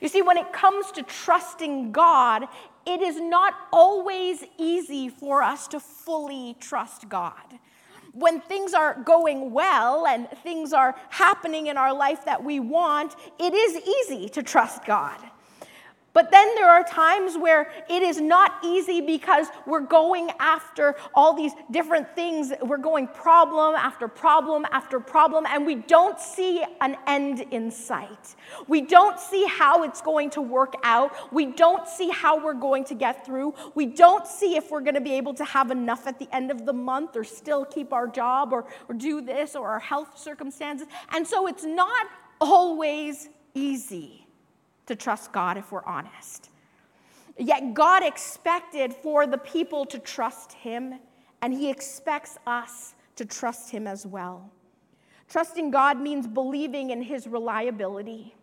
You 0.00 0.08
see, 0.08 0.22
when 0.22 0.36
it 0.36 0.52
comes 0.52 0.90
to 0.92 1.02
trusting 1.02 1.92
God, 1.92 2.46
it 2.86 3.00
is 3.02 3.20
not 3.20 3.54
always 3.72 4.44
easy 4.58 5.08
for 5.08 5.42
us 5.42 5.68
to 5.68 5.80
fully 5.80 6.56
trust 6.60 7.08
God. 7.08 7.58
When 8.12 8.40
things 8.40 8.74
are 8.74 9.00
going 9.04 9.52
well 9.52 10.06
and 10.06 10.28
things 10.42 10.72
are 10.72 10.94
happening 11.10 11.68
in 11.68 11.76
our 11.76 11.94
life 11.94 12.24
that 12.24 12.42
we 12.42 12.60
want, 12.60 13.14
it 13.38 13.54
is 13.54 13.76
easy 13.76 14.28
to 14.30 14.42
trust 14.42 14.84
God. 14.84 15.18
But 16.12 16.30
then 16.30 16.54
there 16.54 16.68
are 16.68 16.84
times 16.84 17.38
where 17.38 17.70
it 17.88 18.02
is 18.02 18.20
not 18.20 18.62
easy 18.62 19.00
because 19.00 19.46
we're 19.66 19.80
going 19.80 20.30
after 20.38 20.94
all 21.14 21.34
these 21.34 21.52
different 21.70 22.14
things. 22.14 22.52
We're 22.60 22.76
going 22.76 23.08
problem 23.08 23.74
after 23.74 24.08
problem 24.08 24.66
after 24.72 25.00
problem, 25.00 25.46
and 25.48 25.64
we 25.64 25.76
don't 25.76 26.20
see 26.20 26.64
an 26.80 26.96
end 27.06 27.40
in 27.50 27.70
sight. 27.70 28.36
We 28.68 28.82
don't 28.82 29.18
see 29.18 29.46
how 29.46 29.84
it's 29.84 30.02
going 30.02 30.30
to 30.30 30.42
work 30.42 30.74
out. 30.82 31.32
We 31.32 31.46
don't 31.46 31.88
see 31.88 32.10
how 32.10 32.42
we're 32.42 32.52
going 32.54 32.84
to 32.84 32.94
get 32.94 33.24
through. 33.24 33.54
We 33.74 33.86
don't 33.86 34.26
see 34.26 34.56
if 34.56 34.70
we're 34.70 34.80
going 34.80 34.94
to 34.94 35.00
be 35.00 35.14
able 35.14 35.34
to 35.34 35.44
have 35.44 35.70
enough 35.70 36.06
at 36.06 36.18
the 36.18 36.28
end 36.34 36.50
of 36.50 36.66
the 36.66 36.74
month 36.74 37.16
or 37.16 37.24
still 37.24 37.64
keep 37.64 37.92
our 37.92 38.06
job 38.06 38.52
or, 38.52 38.66
or 38.88 38.94
do 38.94 39.22
this 39.22 39.56
or 39.56 39.68
our 39.68 39.80
health 39.80 40.18
circumstances. 40.18 40.88
And 41.12 41.26
so 41.26 41.46
it's 41.46 41.64
not 41.64 42.06
always 42.40 43.30
easy 43.54 44.21
to 44.86 44.96
trust 44.96 45.32
God 45.32 45.56
if 45.56 45.72
we're 45.72 45.84
honest. 45.84 46.50
Yet 47.38 47.74
God 47.74 48.02
expected 48.02 48.92
for 48.92 49.26
the 49.26 49.38
people 49.38 49.86
to 49.86 49.98
trust 49.98 50.52
Him, 50.52 50.94
and 51.40 51.52
He 51.52 51.70
expects 51.70 52.36
us 52.46 52.94
to 53.16 53.24
trust 53.24 53.70
Him 53.70 53.86
as 53.86 54.06
well. 54.06 54.50
Trusting 55.28 55.70
God 55.70 55.98
means 55.98 56.26
believing 56.26 56.90
in 56.90 57.00
His 57.02 57.26
reliability, 57.26 58.34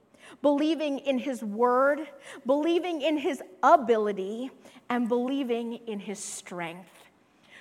believing 0.41 1.00
in 1.00 1.19
His 1.19 1.43
word, 1.43 2.08
believing 2.46 3.01
in 3.01 3.17
His 3.17 3.43
ability, 3.62 4.50
and 4.89 5.08
believing 5.08 5.74
in 5.88 6.00
His 6.00 6.17
strength. 6.17 6.89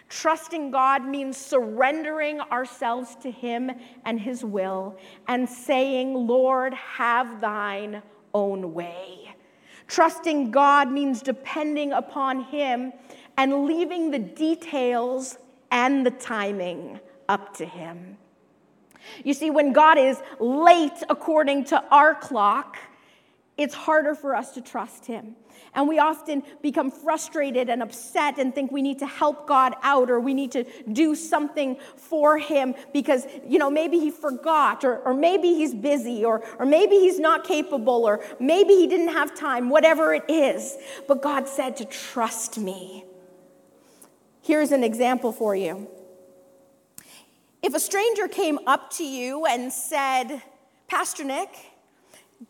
Trusting 0.09 0.71
God 0.71 1.05
means 1.05 1.37
surrendering 1.37 2.41
ourselves 2.41 3.15
to 3.17 3.31
Him 3.31 3.71
and 4.07 4.19
His 4.19 4.43
will 4.43 4.97
and 5.27 5.47
saying, 5.47 6.15
Lord, 6.15 6.73
have 6.73 7.43
thine 7.43 8.03
own 8.35 8.75
way. 8.75 9.35
Trusting 9.87 10.51
God 10.51 10.91
means 10.91 11.23
depending 11.23 11.93
upon 11.93 12.45
Him 12.45 12.93
and 13.37 13.65
leaving 13.65 14.11
the 14.11 14.19
details 14.19 15.39
and 15.71 16.05
the 16.05 16.11
timing 16.11 17.01
up 17.29 17.57
to 17.57 17.65
Him. 17.65 18.19
You 19.25 19.33
see, 19.33 19.51
when 19.51 19.73
God 19.73 19.99
is 19.99 20.21
late 20.39 21.03
according 21.09 21.65
to 21.67 21.83
our 21.91 22.15
clock, 22.15 22.77
it's 23.59 23.75
harder 23.75 24.15
for 24.15 24.37
us 24.37 24.53
to 24.53 24.63
trust 24.63 25.05
Him. 25.05 25.35
And 25.75 25.89
we 25.89 25.99
often 25.99 26.45
become 26.63 26.91
frustrated 26.93 27.69
and 27.69 27.83
upset 27.83 28.39
and 28.39 28.55
think 28.55 28.71
we 28.71 28.81
need 28.81 29.01
to 29.01 29.07
help 29.07 29.49
God 29.49 29.75
out 29.83 30.11
or 30.11 30.21
we 30.21 30.33
need 30.33 30.53
to 30.53 30.65
do 30.91 31.17
something 31.17 31.77
for 31.97 32.39
Him 32.39 32.77
because, 32.95 33.27
you 33.47 33.59
know, 33.59 33.69
maybe 33.69 33.99
He 33.99 34.13
forgot 34.13 34.85
or, 34.85 34.99
or 35.01 35.13
maybe 35.13 35.49
He's 35.49 35.75
busy 35.75 36.25
or, 36.25 36.45
or 36.59 36.65
maybe 36.65 36.97
He's 36.97 37.19
not 37.19 37.45
capable 37.45 38.07
or 38.07 38.25
maybe 38.39 38.75
He 38.75 38.87
didn't 38.87 39.09
have 39.09 39.35
time, 39.35 39.69
whatever 39.69 40.15
it 40.15 40.25
is. 40.29 40.77
But 41.09 41.21
God 41.21 41.49
said 41.49 41.77
to 41.79 41.85
trust 41.85 42.59
me. 42.59 43.05
Here's 44.41 44.71
an 44.71 44.85
example 44.85 45.33
for 45.33 45.55
you. 45.55 45.89
If 47.61 47.75
a 47.75 47.81
stranger 47.81 48.29
came 48.29 48.61
up 48.69 48.91
to 48.93 49.05
you 49.05 49.45
and 49.45 49.73
said, 49.73 50.43
Pastor 50.87 51.25
Nick, 51.25 51.51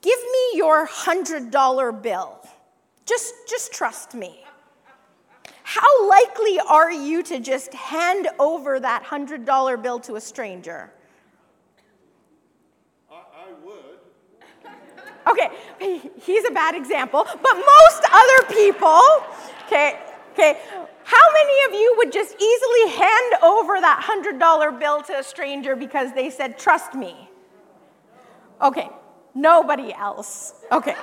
give 0.03 0.19
me 0.21 0.59
your 0.59 0.87
$100 0.87 2.03
bill. 2.03 2.39
Just, 3.07 3.35
just 3.49 3.73
trust 3.73 4.15
me. 4.15 4.45
how 5.63 6.09
likely 6.09 6.59
are 6.61 6.93
you 6.93 7.23
to 7.23 7.41
just 7.41 7.73
hand 7.75 8.29
over 8.39 8.81
that 8.81 9.05
$100 9.05 9.83
bill 9.83 9.99
to 10.01 10.17
a 10.17 10.21
stranger? 10.21 10.91
I, 13.11 13.15
I 13.15 13.53
would. 13.65 13.99
Okay, 15.27 15.51
he's 16.23 16.45
a 16.47 16.51
bad 16.51 16.75
example, 16.75 17.25
but 17.25 17.55
most 17.55 18.03
other 18.11 18.55
people, 18.55 19.03
okay, 19.67 19.99
okay, 20.33 20.59
how 21.05 21.33
many 21.33 21.65
of 21.67 21.81
you 21.81 21.95
would 21.99 22.13
just 22.13 22.35
easily 22.35 22.97
hand 22.97 23.35
over 23.43 23.81
that 23.81 24.03
$100 24.07 24.79
bill 24.81 25.03
to 25.03 25.19
a 25.19 25.23
stranger 25.23 25.77
because 25.77 26.15
they 26.15 26.31
said, 26.31 26.59
trust 26.59 26.95
me? 26.95 27.29
Okay, 28.63 28.89
nobody 29.35 29.93
else. 29.93 30.55
Okay, 30.73 30.97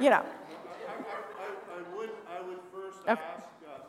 you 0.00 0.10
know. 0.10 0.22
I, 0.22 0.22
I, 0.22 1.76
I 1.76 1.96
would, 1.96 2.10
I 2.28 2.46
would 2.46 2.58
first 2.72 2.98
ask, 3.06 3.20
uh, 3.20 3.80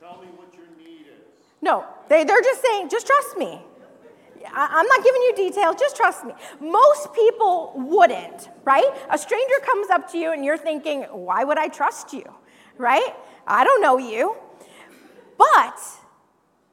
tell 0.00 0.20
me 0.20 0.28
what 0.36 0.52
your 0.54 0.66
need 0.78 1.06
is. 1.06 1.24
No, 1.62 1.84
they, 2.08 2.24
they're 2.24 2.42
just 2.42 2.62
saying, 2.62 2.88
just 2.88 3.06
trust 3.06 3.36
me. 3.36 3.60
I'm 4.54 4.86
not 4.86 5.04
giving 5.04 5.22
you 5.22 5.34
details, 5.36 5.76
just 5.78 5.96
trust 5.96 6.24
me. 6.24 6.32
Most 6.60 7.12
people 7.12 7.72
wouldn't, 7.74 8.48
right? 8.64 8.88
A 9.10 9.18
stranger 9.18 9.54
comes 9.64 9.90
up 9.90 10.10
to 10.12 10.18
you 10.18 10.32
and 10.32 10.44
you're 10.44 10.56
thinking, 10.56 11.02
why 11.02 11.44
would 11.44 11.58
I 11.58 11.68
trust 11.68 12.12
you, 12.12 12.24
right? 12.76 13.14
I 13.46 13.64
don't 13.64 13.82
know 13.82 13.98
you. 13.98 14.36
But 15.36 15.78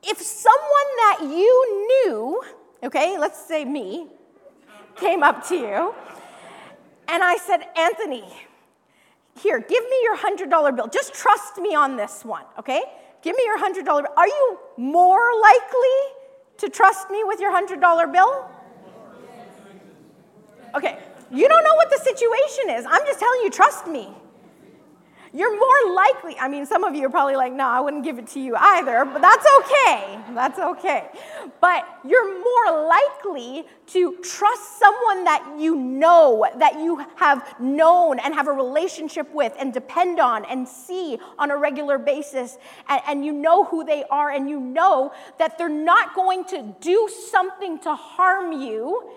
if 0.04 0.22
someone 0.22 0.90
that 0.98 1.20
you 1.22 1.88
knew, 1.88 2.42
okay, 2.84 3.18
let's 3.18 3.46
say 3.46 3.66
me, 3.66 4.08
came 4.96 5.24
up 5.24 5.46
to 5.48 5.56
you 5.56 5.94
and 7.08 7.24
I 7.24 7.38
said, 7.38 7.68
Anthony, 7.78 8.26
here, 9.42 9.60
give 9.60 9.84
me 9.84 10.00
your 10.04 10.18
$100 10.18 10.76
bill. 10.76 10.88
Just 10.88 11.14
trust 11.14 11.58
me 11.58 11.76
on 11.76 11.98
this 11.98 12.24
one, 12.24 12.46
okay? 12.58 12.84
Give 13.22 13.36
me 13.36 13.44
your 13.46 13.60
$100 13.60 13.84
bill. 13.84 14.06
Are 14.16 14.28
you 14.28 14.60
more 14.78 15.30
likely 15.42 16.00
to 16.58 16.70
trust 16.70 17.10
me 17.10 17.24
with 17.24 17.40
your 17.40 17.52
$100 17.52 18.14
bill? 18.14 18.50
Okay, 20.76 20.98
you 21.32 21.48
don't 21.48 21.64
know 21.64 21.76
what 21.76 21.90
the 21.90 22.00
situation 22.00 22.70
is. 22.70 22.86
I'm 22.90 23.06
just 23.06 23.20
telling 23.20 23.42
you, 23.44 23.50
trust 23.50 23.88
me. 23.88 24.10
You're 25.36 25.54
more 25.54 25.94
likely, 25.94 26.38
I 26.39 26.48
mean, 26.48 26.65
some 26.65 26.86
of 26.86 26.96
you 26.96 27.08
are 27.08 27.10
probably 27.10 27.36
like, 27.36 27.51
no, 27.51 27.68
I 27.68 27.82
wouldn't 27.82 28.06
give 28.06 28.18
it 28.18 28.27
to 28.27 28.39
you 28.39 28.56
either, 28.56 29.04
but 29.04 29.22
that's 29.22 29.46
okay. 29.60 30.18
That's 30.34 30.58
okay. 30.58 31.10
But 31.60 31.86
you're 32.08 32.39
more 32.39 32.88
likely 32.88 33.65
to 33.88 34.15
trust 34.24 34.80
someone 34.80 35.25
that 35.25 35.58
you 35.60 35.75
know, 35.75 36.46
that 36.58 36.75
you 36.75 37.06
have 37.18 37.60
known 37.60 38.20
and 38.20 38.34
have 38.34 38.48
a 38.48 38.54
relationship 38.54 39.30
with 39.34 39.51
and 39.60 39.74
depend 39.74 40.22
on 40.22 40.46
and 40.46 40.65
see 40.65 41.18
on 41.38 41.51
a 41.51 41.58
regular 41.58 41.98
basis. 41.98 42.58
And, 42.88 43.01
and 43.06 43.25
you 43.25 43.34
know 43.34 43.65
who 43.65 43.84
they 43.84 44.06
are, 44.10 44.32
and 44.32 44.50
you 44.50 44.62
know 44.62 45.12
that 45.38 45.58
they're 45.58 45.68
not 45.68 46.15
going 46.15 46.46
to 46.46 46.75
do 46.80 47.10
something 47.30 47.80
to 47.80 47.94
harm 47.94 48.54
you 48.54 49.12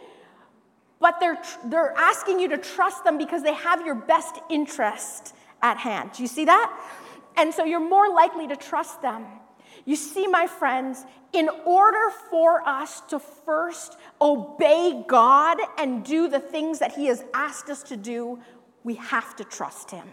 but 1.01 1.21
they're, 1.21 1.41
they're 1.67 1.95
asking 1.97 2.41
you 2.41 2.49
to 2.49 2.59
trust 2.59 3.05
them 3.05 3.19
because 3.19 3.45
they 3.45 3.55
have 3.55 3.87
your 3.87 3.95
best 3.95 4.41
interest 4.51 5.33
at 5.63 5.79
hand. 5.79 6.13
Do 6.15 6.23
you 6.23 6.29
see 6.29 6.45
that? 6.47 6.73
And 7.37 7.53
so 7.55 7.65
you're 7.65 7.81
more 7.81 8.09
likely 8.09 8.49
to 8.49 8.57
trust 8.57 9.03
them. 9.03 9.25
You 9.85 9.97
see, 9.97 10.27
my 10.27 10.47
friends, 10.47 11.05
in 11.33 11.49
order 11.65 12.11
for 12.31 12.67
us 12.67 13.01
to 13.09 13.19
first 13.19 13.97
obey 14.21 15.05
God 15.07 15.59
and 15.79 16.05
do 16.05 16.29
the 16.29 16.41
things 16.41 16.79
that 16.81 16.95
He 16.95 17.07
has 17.07 17.25
asked 17.35 17.71
us 17.71 17.83
to 17.85 17.97
do, 17.97 18.39
we 18.83 18.95
have 18.95 19.37
to 19.37 19.45
trust 19.45 19.91
Him. 19.91 20.07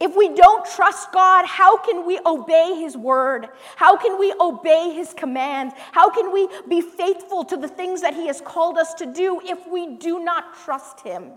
If 0.00 0.16
we 0.16 0.28
don't 0.28 0.64
trust 0.64 1.12
God, 1.12 1.44
how 1.46 1.76
can 1.78 2.06
we 2.06 2.20
obey 2.24 2.76
His 2.80 2.96
word? 2.96 3.48
How 3.76 3.96
can 3.96 4.18
we 4.18 4.32
obey 4.40 4.92
His 4.94 5.12
command? 5.12 5.72
How 5.92 6.08
can 6.08 6.32
we 6.32 6.48
be 6.68 6.80
faithful 6.80 7.44
to 7.44 7.56
the 7.56 7.68
things 7.68 8.00
that 8.02 8.14
He 8.14 8.28
has 8.28 8.40
called 8.40 8.78
us 8.78 8.94
to 8.94 9.06
do 9.06 9.40
if 9.44 9.66
we 9.66 9.96
do 9.96 10.22
not 10.22 10.54
trust 10.64 11.00
Him? 11.00 11.32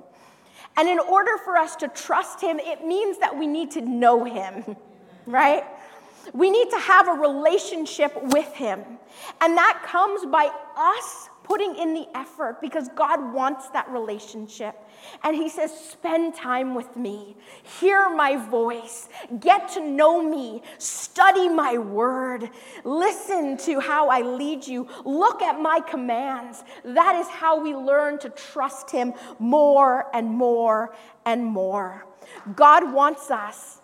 And 0.78 0.88
in 0.88 1.00
order 1.00 1.38
for 1.44 1.58
us 1.58 1.76
to 1.78 1.88
trust 1.90 2.42
Him, 2.42 2.60
it 2.60 2.86
means 2.86 3.18
that 3.20 3.38
we 3.38 3.48
need 3.48 3.72
to 3.72 3.82
know 3.82 4.24
Him, 4.24 4.76
right? 5.26 5.64
We 6.34 6.50
need 6.50 6.70
to 6.70 6.80
have 6.80 7.08
a 7.08 7.14
relationship 7.14 8.14
with 8.24 8.54
Him. 8.54 8.84
And 9.42 9.58
that 9.58 9.84
comes 9.86 10.26
by 10.26 10.50
us 10.78 11.30
putting 11.44 11.76
in 11.76 11.94
the 11.94 12.08
effort 12.16 12.62
because 12.62 12.88
God 12.96 13.34
wants 13.34 13.70
that 13.70 13.90
relationship. 13.90 14.76
And 15.24 15.36
He 15.36 15.50
says, 15.50 15.72
Spend 15.72 16.36
time 16.36 16.76
with 16.76 16.96
me, 16.96 17.36
hear 17.80 18.10
my 18.10 18.36
voice, 18.36 19.10
get 19.40 19.70
to 19.70 19.86
know 19.86 20.22
me, 20.22 20.62
study 20.78 21.50
my 21.50 21.78
word, 21.78 22.50
listen 22.84 23.58
to 23.58 23.80
how 23.80 24.10
I 24.10 24.22
lead 24.22 24.66
you, 24.66 24.88
look 25.06 25.42
at 25.42 25.60
my 25.60 25.80
commands. 25.80 26.64
That 26.84 27.16
is 27.16 27.28
how 27.28 27.62
we 27.62 27.76
learn 27.76 28.20
to 28.20 28.30
trust 28.30 28.92
Him 28.92 29.14
more 29.40 30.08
and 30.14 30.30
more 30.30 30.96
and 31.26 31.46
more. 31.46 32.06
God 32.56 32.94
wants 32.94 33.32
us 33.32 33.82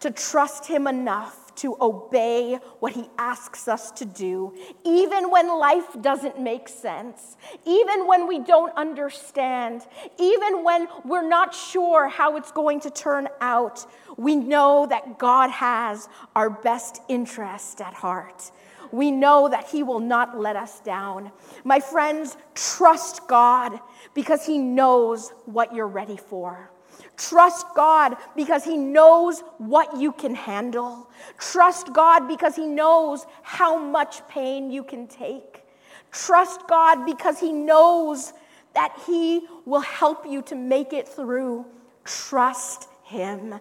to 0.00 0.10
trust 0.10 0.66
Him 0.66 0.86
enough 0.86 1.47
to 1.58 1.76
obey 1.80 2.58
what 2.80 2.92
He 2.92 3.08
asks 3.18 3.68
us 3.68 3.90
to 3.92 4.04
do, 4.04 4.54
even 4.84 5.30
when 5.30 5.48
life 5.58 6.00
doesn't 6.00 6.40
make 6.40 6.68
sense, 6.68 7.36
even 7.64 8.06
when 8.06 8.26
we 8.26 8.38
don't 8.38 8.74
understand, 8.76 9.82
even 10.18 10.64
when 10.64 10.88
we're 11.04 11.28
not 11.28 11.54
sure 11.54 12.08
how 12.08 12.36
it's 12.36 12.52
going 12.52 12.80
to 12.80 12.90
turn 12.90 13.28
out. 13.40 13.86
We 14.16 14.36
know 14.36 14.86
that 14.86 15.18
God 15.18 15.50
has 15.50 16.08
our 16.34 16.50
best 16.50 17.00
interest 17.08 17.80
at 17.80 17.94
heart. 17.94 18.50
We 18.90 19.10
know 19.10 19.48
that 19.48 19.68
He 19.68 19.82
will 19.82 20.00
not 20.00 20.38
let 20.38 20.56
us 20.56 20.80
down. 20.80 21.30
My 21.64 21.80
friends, 21.80 22.36
trust 22.54 23.28
God 23.28 23.78
because 24.14 24.46
He 24.46 24.58
knows 24.58 25.30
what 25.44 25.74
you're 25.74 25.88
ready 25.88 26.16
for. 26.16 26.70
Trust 27.18 27.66
God 27.74 28.16
because 28.36 28.64
He 28.64 28.76
knows 28.76 29.40
what 29.58 29.96
you 29.96 30.12
can 30.12 30.36
handle. 30.36 31.10
Trust 31.38 31.92
God 31.92 32.28
because 32.28 32.54
He 32.54 32.66
knows 32.66 33.26
how 33.42 33.76
much 33.76 34.26
pain 34.28 34.70
you 34.70 34.84
can 34.84 35.08
take. 35.08 35.64
Trust 36.12 36.68
God 36.68 37.04
because 37.04 37.40
He 37.40 37.52
knows 37.52 38.32
that 38.74 38.96
He 39.04 39.46
will 39.66 39.80
help 39.80 40.26
you 40.26 40.42
to 40.42 40.54
make 40.54 40.92
it 40.92 41.08
through. 41.08 41.66
Trust 42.04 42.88
Him 43.02 43.58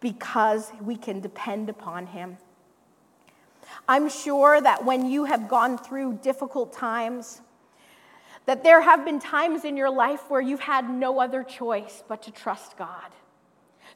because 0.00 0.72
we 0.82 0.96
can 0.96 1.20
depend 1.20 1.70
upon 1.70 2.06
Him. 2.06 2.38
I'm 3.88 4.08
sure 4.08 4.60
that 4.60 4.84
when 4.84 5.08
you 5.08 5.26
have 5.26 5.48
gone 5.48 5.78
through 5.78 6.14
difficult 6.22 6.72
times, 6.72 7.40
that 8.50 8.64
there 8.64 8.80
have 8.80 9.04
been 9.04 9.20
times 9.20 9.64
in 9.64 9.76
your 9.76 9.90
life 9.90 10.28
where 10.28 10.40
you've 10.40 10.58
had 10.58 10.90
no 10.90 11.20
other 11.20 11.44
choice 11.44 12.02
but 12.08 12.20
to 12.24 12.32
trust 12.32 12.76
God. 12.76 13.12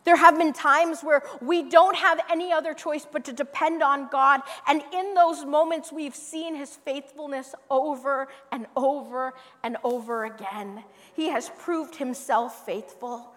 There 0.04 0.14
have 0.14 0.38
been 0.38 0.52
times 0.52 1.00
where 1.02 1.24
we 1.40 1.68
don't 1.68 1.96
have 1.96 2.20
any 2.30 2.52
other 2.52 2.72
choice 2.72 3.04
but 3.04 3.24
to 3.24 3.32
depend 3.32 3.82
on 3.82 4.06
God. 4.12 4.42
And 4.68 4.80
in 4.92 5.14
those 5.14 5.44
moments, 5.44 5.90
we've 5.90 6.14
seen 6.14 6.54
his 6.54 6.70
faithfulness 6.70 7.52
over 7.68 8.28
and 8.52 8.66
over 8.76 9.34
and 9.64 9.76
over 9.82 10.24
again. 10.24 10.84
He 11.16 11.30
has 11.30 11.50
proved 11.58 11.96
himself 11.96 12.64
faithful. 12.64 13.34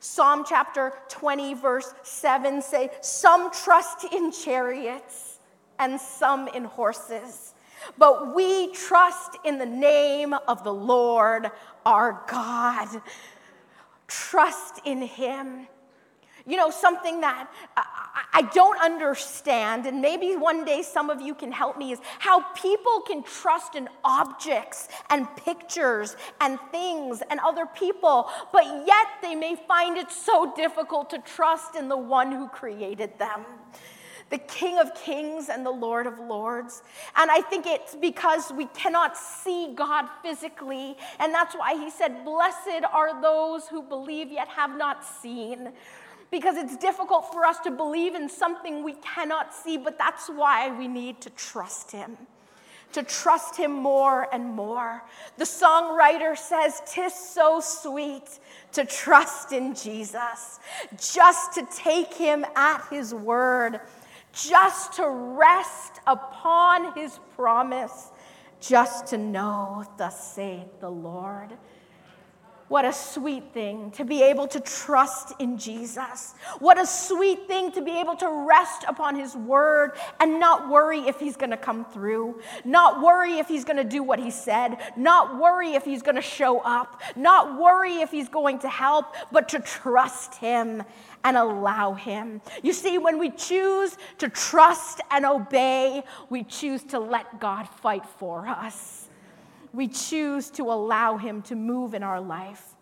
Psalm 0.00 0.46
chapter 0.48 0.94
20, 1.10 1.52
verse 1.52 1.92
7 2.04 2.62
say, 2.62 2.88
Some 3.02 3.52
trust 3.52 4.06
in 4.10 4.32
chariots 4.32 5.40
and 5.78 6.00
some 6.00 6.48
in 6.48 6.64
horses 6.64 7.53
but 7.98 8.34
we 8.34 8.72
trust 8.72 9.36
in 9.44 9.58
the 9.58 9.66
name 9.66 10.34
of 10.48 10.64
the 10.64 10.72
Lord 10.72 11.50
our 11.84 12.22
God. 12.28 13.02
Trust 14.06 14.80
in 14.84 15.02
Him. 15.02 15.66
You 16.46 16.58
know, 16.58 16.68
something 16.68 17.22
that 17.22 17.50
I 17.76 18.42
don't 18.52 18.78
understand, 18.78 19.86
and 19.86 20.02
maybe 20.02 20.36
one 20.36 20.66
day 20.66 20.82
some 20.82 21.08
of 21.08 21.22
you 21.22 21.34
can 21.34 21.50
help 21.50 21.78
me, 21.78 21.92
is 21.92 22.00
how 22.18 22.42
people 22.52 23.00
can 23.00 23.22
trust 23.22 23.76
in 23.76 23.88
objects 24.04 24.88
and 25.08 25.26
pictures 25.36 26.16
and 26.42 26.58
things 26.70 27.22
and 27.30 27.40
other 27.40 27.64
people, 27.64 28.28
but 28.52 28.64
yet 28.86 29.06
they 29.22 29.34
may 29.34 29.56
find 29.66 29.96
it 29.96 30.10
so 30.10 30.52
difficult 30.54 31.08
to 31.10 31.18
trust 31.20 31.76
in 31.76 31.88
the 31.88 31.96
one 31.96 32.30
who 32.30 32.46
created 32.48 33.18
them 33.18 33.46
the 34.34 34.38
King 34.38 34.80
of 34.80 34.92
Kings 34.96 35.48
and 35.48 35.64
the 35.64 35.70
Lord 35.70 36.08
of 36.08 36.18
Lords. 36.18 36.82
And 37.14 37.30
I 37.30 37.40
think 37.40 37.66
it's 37.66 37.94
because 37.94 38.52
we 38.52 38.66
cannot 38.74 39.16
see 39.16 39.72
God 39.76 40.08
physically. 40.24 40.96
And 41.20 41.32
that's 41.32 41.54
why 41.54 41.74
he 41.76 41.88
said, 41.88 42.24
Blessed 42.24 42.82
are 42.92 43.22
those 43.22 43.68
who 43.68 43.80
believe 43.80 44.32
yet 44.32 44.48
have 44.48 44.76
not 44.76 45.04
seen. 45.04 45.70
Because 46.32 46.56
it's 46.56 46.76
difficult 46.76 47.32
for 47.32 47.44
us 47.44 47.60
to 47.60 47.70
believe 47.70 48.16
in 48.16 48.28
something 48.28 48.82
we 48.82 48.94
cannot 48.94 49.54
see, 49.54 49.76
but 49.76 49.98
that's 49.98 50.26
why 50.26 50.76
we 50.76 50.88
need 50.88 51.20
to 51.20 51.30
trust 51.30 51.92
him 51.92 52.16
to 52.92 53.02
trust 53.02 53.56
him 53.56 53.72
more 53.72 54.28
and 54.32 54.44
more. 54.44 55.02
The 55.36 55.44
songwriter 55.44 56.38
says, 56.38 56.80
Tis 56.86 57.12
so 57.12 57.58
sweet 57.60 58.38
to 58.70 58.84
trust 58.84 59.50
in 59.50 59.74
Jesus, 59.74 60.60
just 60.96 61.54
to 61.54 61.66
take 61.74 62.14
him 62.14 62.46
at 62.54 62.86
his 62.90 63.12
word 63.12 63.80
just 64.34 64.94
to 64.94 65.08
rest 65.08 66.00
upon 66.06 66.94
his 66.94 67.18
promise, 67.36 68.10
just 68.60 69.06
to 69.08 69.18
know, 69.18 69.84
thus 69.96 70.34
saith 70.34 70.80
the 70.80 70.90
Lord. 70.90 71.56
What 72.74 72.84
a 72.84 72.92
sweet 72.92 73.52
thing 73.52 73.92
to 73.92 74.04
be 74.04 74.20
able 74.24 74.48
to 74.48 74.58
trust 74.58 75.32
in 75.38 75.58
Jesus. 75.58 76.34
What 76.58 76.76
a 76.76 76.84
sweet 76.84 77.46
thing 77.46 77.70
to 77.70 77.80
be 77.80 78.00
able 78.00 78.16
to 78.16 78.28
rest 78.48 78.84
upon 78.88 79.14
His 79.14 79.36
word 79.36 79.92
and 80.18 80.40
not 80.40 80.68
worry 80.68 81.06
if 81.06 81.20
He's 81.20 81.36
going 81.36 81.52
to 81.52 81.56
come 81.56 81.84
through, 81.84 82.40
not 82.64 83.00
worry 83.00 83.38
if 83.38 83.46
He's 83.46 83.64
going 83.64 83.76
to 83.76 83.84
do 83.84 84.02
what 84.02 84.18
He 84.18 84.32
said, 84.32 84.78
not 84.96 85.38
worry 85.40 85.74
if 85.74 85.84
He's 85.84 86.02
going 86.02 86.16
to 86.16 86.20
show 86.20 86.58
up, 86.62 87.00
not 87.14 87.60
worry 87.60 87.98
if 87.98 88.10
He's 88.10 88.28
going 88.28 88.58
to 88.58 88.68
help, 88.68 89.14
but 89.30 89.48
to 89.50 89.60
trust 89.60 90.34
Him 90.34 90.82
and 91.22 91.36
allow 91.36 91.94
Him. 91.94 92.40
You 92.64 92.72
see, 92.72 92.98
when 92.98 93.20
we 93.20 93.30
choose 93.30 93.96
to 94.18 94.28
trust 94.28 95.00
and 95.12 95.24
obey, 95.24 96.02
we 96.28 96.42
choose 96.42 96.82
to 96.86 96.98
let 96.98 97.38
God 97.38 97.68
fight 97.68 98.04
for 98.18 98.48
us 98.48 99.03
we 99.74 99.88
choose 99.88 100.50
to 100.50 100.64
allow 100.64 101.16
Him 101.16 101.42
to 101.42 101.56
move 101.56 101.94
in 101.94 102.02
our 102.02 102.20
life. 102.20 102.74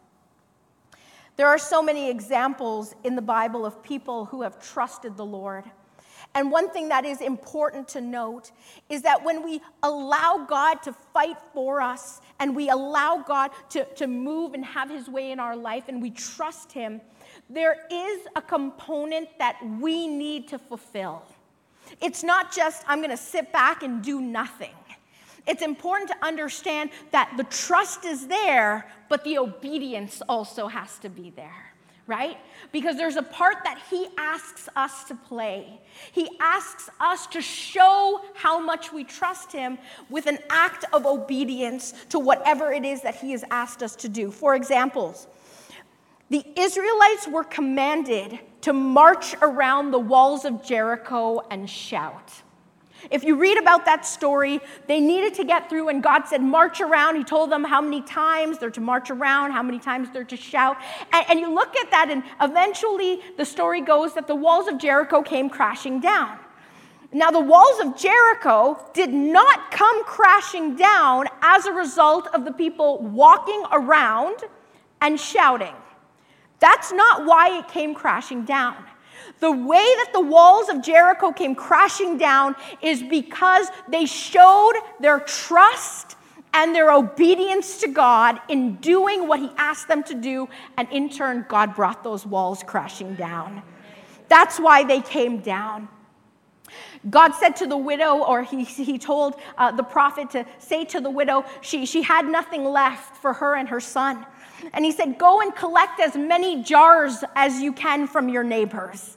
There 1.36 1.48
are 1.48 1.58
so 1.58 1.82
many 1.82 2.10
examples 2.10 2.94
in 3.04 3.16
the 3.16 3.22
Bible 3.22 3.64
of 3.64 3.82
people 3.82 4.26
who 4.26 4.42
have 4.42 4.60
trusted 4.60 5.16
the 5.16 5.24
Lord. 5.24 5.64
And 6.34 6.50
one 6.50 6.70
thing 6.70 6.88
that 6.88 7.04
is 7.04 7.20
important 7.20 7.88
to 7.88 8.00
note 8.00 8.52
is 8.88 9.02
that 9.02 9.22
when 9.24 9.42
we 9.42 9.60
allow 9.82 10.46
God 10.48 10.82
to 10.82 10.92
fight 10.92 11.36
for 11.52 11.80
us 11.80 12.20
and 12.38 12.54
we 12.54 12.68
allow 12.68 13.22
God 13.26 13.50
to, 13.70 13.84
to 13.94 14.06
move 14.06 14.54
and 14.54 14.64
have 14.64 14.88
His 14.88 15.08
way 15.08 15.30
in 15.30 15.40
our 15.40 15.56
life 15.56 15.84
and 15.88 16.00
we 16.00 16.10
trust 16.10 16.72
Him, 16.72 17.00
there 17.50 17.86
is 17.90 18.20
a 18.36 18.42
component 18.42 19.28
that 19.38 19.58
we 19.80 20.06
need 20.06 20.48
to 20.48 20.58
fulfill. 20.58 21.22
It's 22.00 22.22
not 22.22 22.52
just, 22.54 22.84
I'm 22.86 22.98
going 22.98 23.10
to 23.10 23.16
sit 23.16 23.52
back 23.52 23.82
and 23.82 24.02
do 24.02 24.20
nothing. 24.20 24.74
It's 25.46 25.62
important 25.62 26.10
to 26.10 26.24
understand 26.24 26.90
that 27.10 27.32
the 27.36 27.44
trust 27.44 28.04
is 28.04 28.26
there, 28.26 28.90
but 29.08 29.24
the 29.24 29.38
obedience 29.38 30.22
also 30.28 30.68
has 30.68 30.98
to 31.00 31.08
be 31.08 31.30
there, 31.30 31.74
right? 32.06 32.36
Because 32.70 32.96
there's 32.96 33.16
a 33.16 33.22
part 33.22 33.64
that 33.64 33.80
He 33.90 34.06
asks 34.16 34.68
us 34.76 35.04
to 35.04 35.16
play. 35.16 35.80
He 36.12 36.30
asks 36.40 36.88
us 37.00 37.26
to 37.28 37.40
show 37.40 38.20
how 38.34 38.60
much 38.60 38.92
we 38.92 39.02
trust 39.02 39.50
Him 39.50 39.78
with 40.08 40.26
an 40.26 40.38
act 40.48 40.84
of 40.92 41.06
obedience 41.06 41.92
to 42.10 42.20
whatever 42.20 42.72
it 42.72 42.84
is 42.84 43.02
that 43.02 43.16
He 43.16 43.32
has 43.32 43.44
asked 43.50 43.82
us 43.82 43.96
to 43.96 44.08
do. 44.08 44.30
For 44.30 44.54
examples, 44.54 45.26
the 46.30 46.44
Israelites 46.56 47.26
were 47.26 47.44
commanded 47.44 48.38
to 48.62 48.72
march 48.72 49.34
around 49.42 49.90
the 49.90 49.98
walls 49.98 50.44
of 50.44 50.64
Jericho 50.64 51.40
and 51.50 51.68
shout. 51.68 52.41
If 53.10 53.24
you 53.24 53.36
read 53.36 53.58
about 53.58 53.84
that 53.86 54.06
story, 54.06 54.60
they 54.86 55.00
needed 55.00 55.34
to 55.34 55.44
get 55.44 55.68
through, 55.68 55.88
and 55.88 56.02
God 56.02 56.26
said, 56.26 56.42
March 56.42 56.80
around. 56.80 57.16
He 57.16 57.24
told 57.24 57.50
them 57.50 57.64
how 57.64 57.80
many 57.80 58.02
times 58.02 58.58
they're 58.58 58.70
to 58.70 58.80
march 58.80 59.10
around, 59.10 59.52
how 59.52 59.62
many 59.62 59.78
times 59.78 60.08
they're 60.12 60.24
to 60.24 60.36
shout. 60.36 60.76
And, 61.12 61.26
and 61.30 61.40
you 61.40 61.52
look 61.52 61.76
at 61.76 61.90
that, 61.90 62.10
and 62.10 62.22
eventually 62.40 63.20
the 63.36 63.44
story 63.44 63.80
goes 63.80 64.14
that 64.14 64.26
the 64.26 64.34
walls 64.34 64.68
of 64.68 64.78
Jericho 64.78 65.22
came 65.22 65.50
crashing 65.50 66.00
down. 66.00 66.38
Now, 67.14 67.30
the 67.30 67.40
walls 67.40 67.78
of 67.80 67.96
Jericho 67.96 68.82
did 68.94 69.12
not 69.12 69.70
come 69.70 70.02
crashing 70.04 70.76
down 70.76 71.26
as 71.42 71.66
a 71.66 71.72
result 71.72 72.26
of 72.32 72.46
the 72.46 72.52
people 72.52 72.98
walking 73.02 73.62
around 73.70 74.38
and 75.02 75.20
shouting. 75.20 75.74
That's 76.58 76.90
not 76.92 77.26
why 77.26 77.58
it 77.58 77.68
came 77.68 77.94
crashing 77.94 78.44
down. 78.44 78.76
The 79.40 79.50
way 79.50 79.84
that 79.96 80.10
the 80.12 80.20
walls 80.20 80.68
of 80.68 80.82
Jericho 80.82 81.32
came 81.32 81.54
crashing 81.54 82.18
down 82.18 82.54
is 82.80 83.02
because 83.02 83.68
they 83.88 84.06
showed 84.06 84.74
their 85.00 85.20
trust 85.20 86.16
and 86.54 86.74
their 86.74 86.92
obedience 86.92 87.78
to 87.80 87.88
God 87.88 88.40
in 88.48 88.76
doing 88.76 89.26
what 89.26 89.40
He 89.40 89.50
asked 89.56 89.88
them 89.88 90.02
to 90.04 90.14
do, 90.14 90.48
and 90.76 90.88
in 90.90 91.08
turn, 91.08 91.46
God 91.48 91.74
brought 91.74 92.04
those 92.04 92.26
walls 92.26 92.62
crashing 92.62 93.14
down. 93.14 93.62
That's 94.28 94.58
why 94.58 94.84
they 94.84 95.00
came 95.00 95.40
down. 95.40 95.88
God 97.10 97.32
said 97.32 97.56
to 97.56 97.66
the 97.66 97.76
widow, 97.76 98.18
or 98.18 98.42
he, 98.42 98.64
he 98.64 98.98
told 98.98 99.40
uh, 99.58 99.72
the 99.72 99.82
prophet 99.82 100.30
to 100.30 100.46
say 100.58 100.84
to 100.86 101.00
the 101.00 101.10
widow, 101.10 101.44
she, 101.60 101.84
she 101.84 102.02
had 102.02 102.26
nothing 102.26 102.64
left 102.64 103.16
for 103.16 103.32
her 103.32 103.56
and 103.56 103.68
her 103.68 103.80
son. 103.80 104.24
And 104.72 104.84
he 104.84 104.92
said, 104.92 105.18
Go 105.18 105.40
and 105.40 105.54
collect 105.54 106.00
as 106.00 106.16
many 106.16 106.62
jars 106.62 107.24
as 107.36 107.60
you 107.60 107.72
can 107.72 108.06
from 108.06 108.28
your 108.28 108.44
neighbors. 108.44 109.16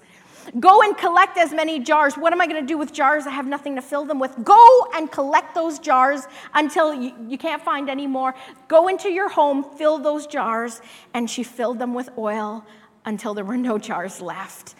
Go 0.59 0.81
and 0.81 0.97
collect 0.97 1.37
as 1.37 1.51
many 1.51 1.79
jars. 1.79 2.15
What 2.15 2.31
am 2.31 2.39
I 2.39 2.47
going 2.47 2.61
to 2.61 2.67
do 2.67 2.77
with 2.77 2.93
jars? 2.93 3.25
I 3.25 3.31
have 3.31 3.47
nothing 3.47 3.75
to 3.75 3.81
fill 3.81 4.05
them 4.05 4.19
with. 4.19 4.43
Go 4.43 4.87
and 4.93 5.11
collect 5.11 5.55
those 5.55 5.79
jars 5.79 6.27
until 6.53 6.93
you, 6.93 7.13
you 7.27 7.37
can't 7.37 7.61
find 7.61 7.89
any 7.89 8.07
more. 8.07 8.35
Go 8.67 8.87
into 8.87 9.09
your 9.09 9.29
home, 9.29 9.63
fill 9.77 9.97
those 9.97 10.27
jars. 10.27 10.81
And 11.13 11.29
she 11.29 11.43
filled 11.43 11.79
them 11.79 11.93
with 11.93 12.09
oil 12.17 12.63
until 13.05 13.33
there 13.33 13.45
were 13.45 13.57
no 13.57 13.77
jars 13.77 14.21
left. 14.21 14.75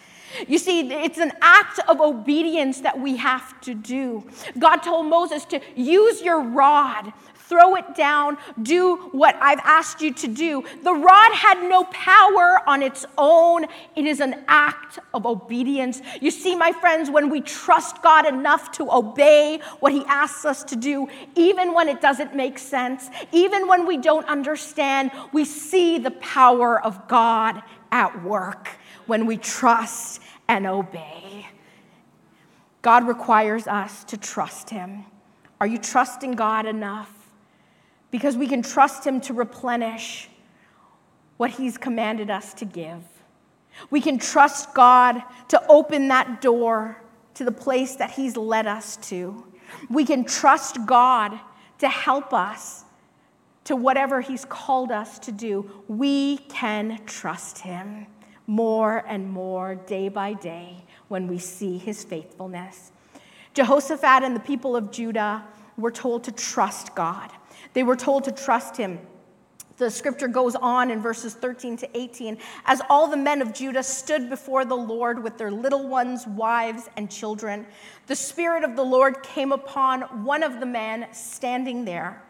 You 0.48 0.58
see, 0.58 0.92
it's 0.92 1.18
an 1.18 1.32
act 1.40 1.78
of 1.88 2.00
obedience 2.00 2.80
that 2.80 2.98
we 2.98 3.16
have 3.16 3.60
to 3.62 3.74
do. 3.74 4.28
God 4.58 4.78
told 4.78 5.06
Moses 5.06 5.44
to 5.46 5.60
use 5.74 6.20
your 6.20 6.40
rod 6.40 7.12
throw 7.48 7.76
it 7.76 7.94
down, 7.94 8.36
do 8.62 8.96
what 9.12 9.36
I've 9.40 9.60
asked 9.60 10.00
you 10.00 10.12
to 10.14 10.28
do. 10.28 10.64
The 10.82 10.92
rod 10.92 11.32
had 11.32 11.62
no 11.68 11.84
power 11.84 12.60
on 12.66 12.82
its 12.82 13.06
own, 13.16 13.64
it 13.94 14.04
is 14.04 14.20
an 14.20 14.44
act 14.48 14.98
of 15.14 15.26
obedience. 15.26 16.00
You 16.20 16.30
see, 16.30 16.54
my 16.54 16.72
friends, 16.72 17.10
when 17.10 17.30
we 17.30 17.40
trust 17.40 18.02
God 18.02 18.26
enough 18.26 18.72
to 18.72 18.92
obey 18.92 19.60
what 19.80 19.92
He 19.92 20.04
asks 20.06 20.44
us 20.44 20.64
to 20.64 20.76
do, 20.76 21.08
even 21.34 21.72
when 21.74 21.88
it 21.88 22.00
doesn't 22.00 22.34
make 22.34 22.58
sense, 22.58 23.08
even 23.32 23.68
when 23.68 23.86
we 23.86 23.96
don't 23.96 24.26
understand, 24.26 25.10
we 25.32 25.44
see 25.44 25.98
the 25.98 26.10
power 26.12 26.84
of 26.84 27.06
God 27.08 27.62
at 27.92 28.24
work 28.24 28.68
when 29.06 29.26
we 29.26 29.36
trust 29.36 30.20
and 30.48 30.66
obey. 30.66 31.46
God 32.82 33.06
requires 33.08 33.66
us 33.66 34.04
to 34.04 34.16
trust 34.16 34.70
Him. 34.70 35.04
Are 35.60 35.66
you 35.66 35.78
trusting 35.78 36.32
God 36.32 36.66
enough? 36.66 37.15
Because 38.10 38.36
we 38.36 38.46
can 38.46 38.62
trust 38.62 39.06
Him 39.06 39.20
to 39.22 39.34
replenish 39.34 40.28
what 41.36 41.50
He's 41.50 41.76
commanded 41.78 42.30
us 42.30 42.54
to 42.54 42.64
give. 42.64 43.02
We 43.90 44.00
can 44.00 44.18
trust 44.18 44.74
God 44.74 45.22
to 45.48 45.62
open 45.68 46.08
that 46.08 46.40
door 46.40 47.02
to 47.34 47.44
the 47.44 47.52
place 47.52 47.96
that 47.96 48.12
He's 48.12 48.36
led 48.36 48.66
us 48.66 48.96
to. 49.08 49.44
We 49.90 50.04
can 50.04 50.24
trust 50.24 50.78
God 50.86 51.38
to 51.78 51.88
help 51.88 52.32
us 52.32 52.84
to 53.64 53.76
whatever 53.76 54.20
He's 54.20 54.44
called 54.44 54.90
us 54.90 55.18
to 55.20 55.32
do. 55.32 55.70
We 55.88 56.38
can 56.38 57.00
trust 57.04 57.58
Him 57.58 58.06
more 58.46 59.04
and 59.06 59.28
more 59.28 59.74
day 59.74 60.08
by 60.08 60.32
day 60.34 60.84
when 61.08 61.26
we 61.26 61.38
see 61.38 61.76
His 61.78 62.04
faithfulness. 62.04 62.92
Jehoshaphat 63.54 64.22
and 64.22 64.36
the 64.36 64.40
people 64.40 64.76
of 64.76 64.90
Judah 64.90 65.44
were 65.76 65.90
told 65.90 66.24
to 66.24 66.32
trust 66.32 66.94
God. 66.94 67.30
They 67.76 67.82
were 67.82 67.94
told 67.94 68.24
to 68.24 68.32
trust 68.32 68.74
him. 68.74 68.98
The 69.76 69.90
scripture 69.90 70.28
goes 70.28 70.54
on 70.54 70.90
in 70.90 71.02
verses 71.02 71.34
13 71.34 71.76
to 71.76 71.98
18. 71.98 72.38
As 72.64 72.80
all 72.88 73.06
the 73.06 73.18
men 73.18 73.42
of 73.42 73.52
Judah 73.52 73.82
stood 73.82 74.30
before 74.30 74.64
the 74.64 74.74
Lord 74.74 75.22
with 75.22 75.36
their 75.36 75.50
little 75.50 75.86
ones, 75.86 76.26
wives, 76.26 76.88
and 76.96 77.10
children, 77.10 77.66
the 78.06 78.16
Spirit 78.16 78.64
of 78.64 78.76
the 78.76 78.82
Lord 78.82 79.22
came 79.22 79.52
upon 79.52 80.24
one 80.24 80.42
of 80.42 80.58
the 80.58 80.64
men 80.64 81.06
standing 81.12 81.84
there. 81.84 82.22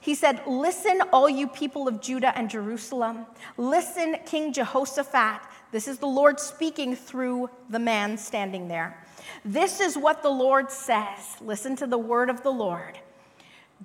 He 0.00 0.14
said, 0.14 0.40
Listen, 0.46 1.02
all 1.12 1.28
you 1.28 1.46
people 1.46 1.88
of 1.88 2.00
Judah 2.00 2.34
and 2.34 2.48
Jerusalem. 2.48 3.26
Listen, 3.58 4.16
King 4.24 4.54
Jehoshaphat. 4.54 5.42
This 5.72 5.88
is 5.88 5.98
the 5.98 6.06
Lord 6.06 6.40
speaking 6.40 6.96
through 6.96 7.50
the 7.68 7.78
man 7.78 8.16
standing 8.16 8.66
there. 8.66 9.04
This 9.44 9.78
is 9.78 9.98
what 9.98 10.22
the 10.22 10.30
Lord 10.30 10.70
says. 10.70 11.36
Listen 11.42 11.76
to 11.76 11.86
the 11.86 11.98
word 11.98 12.30
of 12.30 12.42
the 12.42 12.50
Lord. 12.50 12.98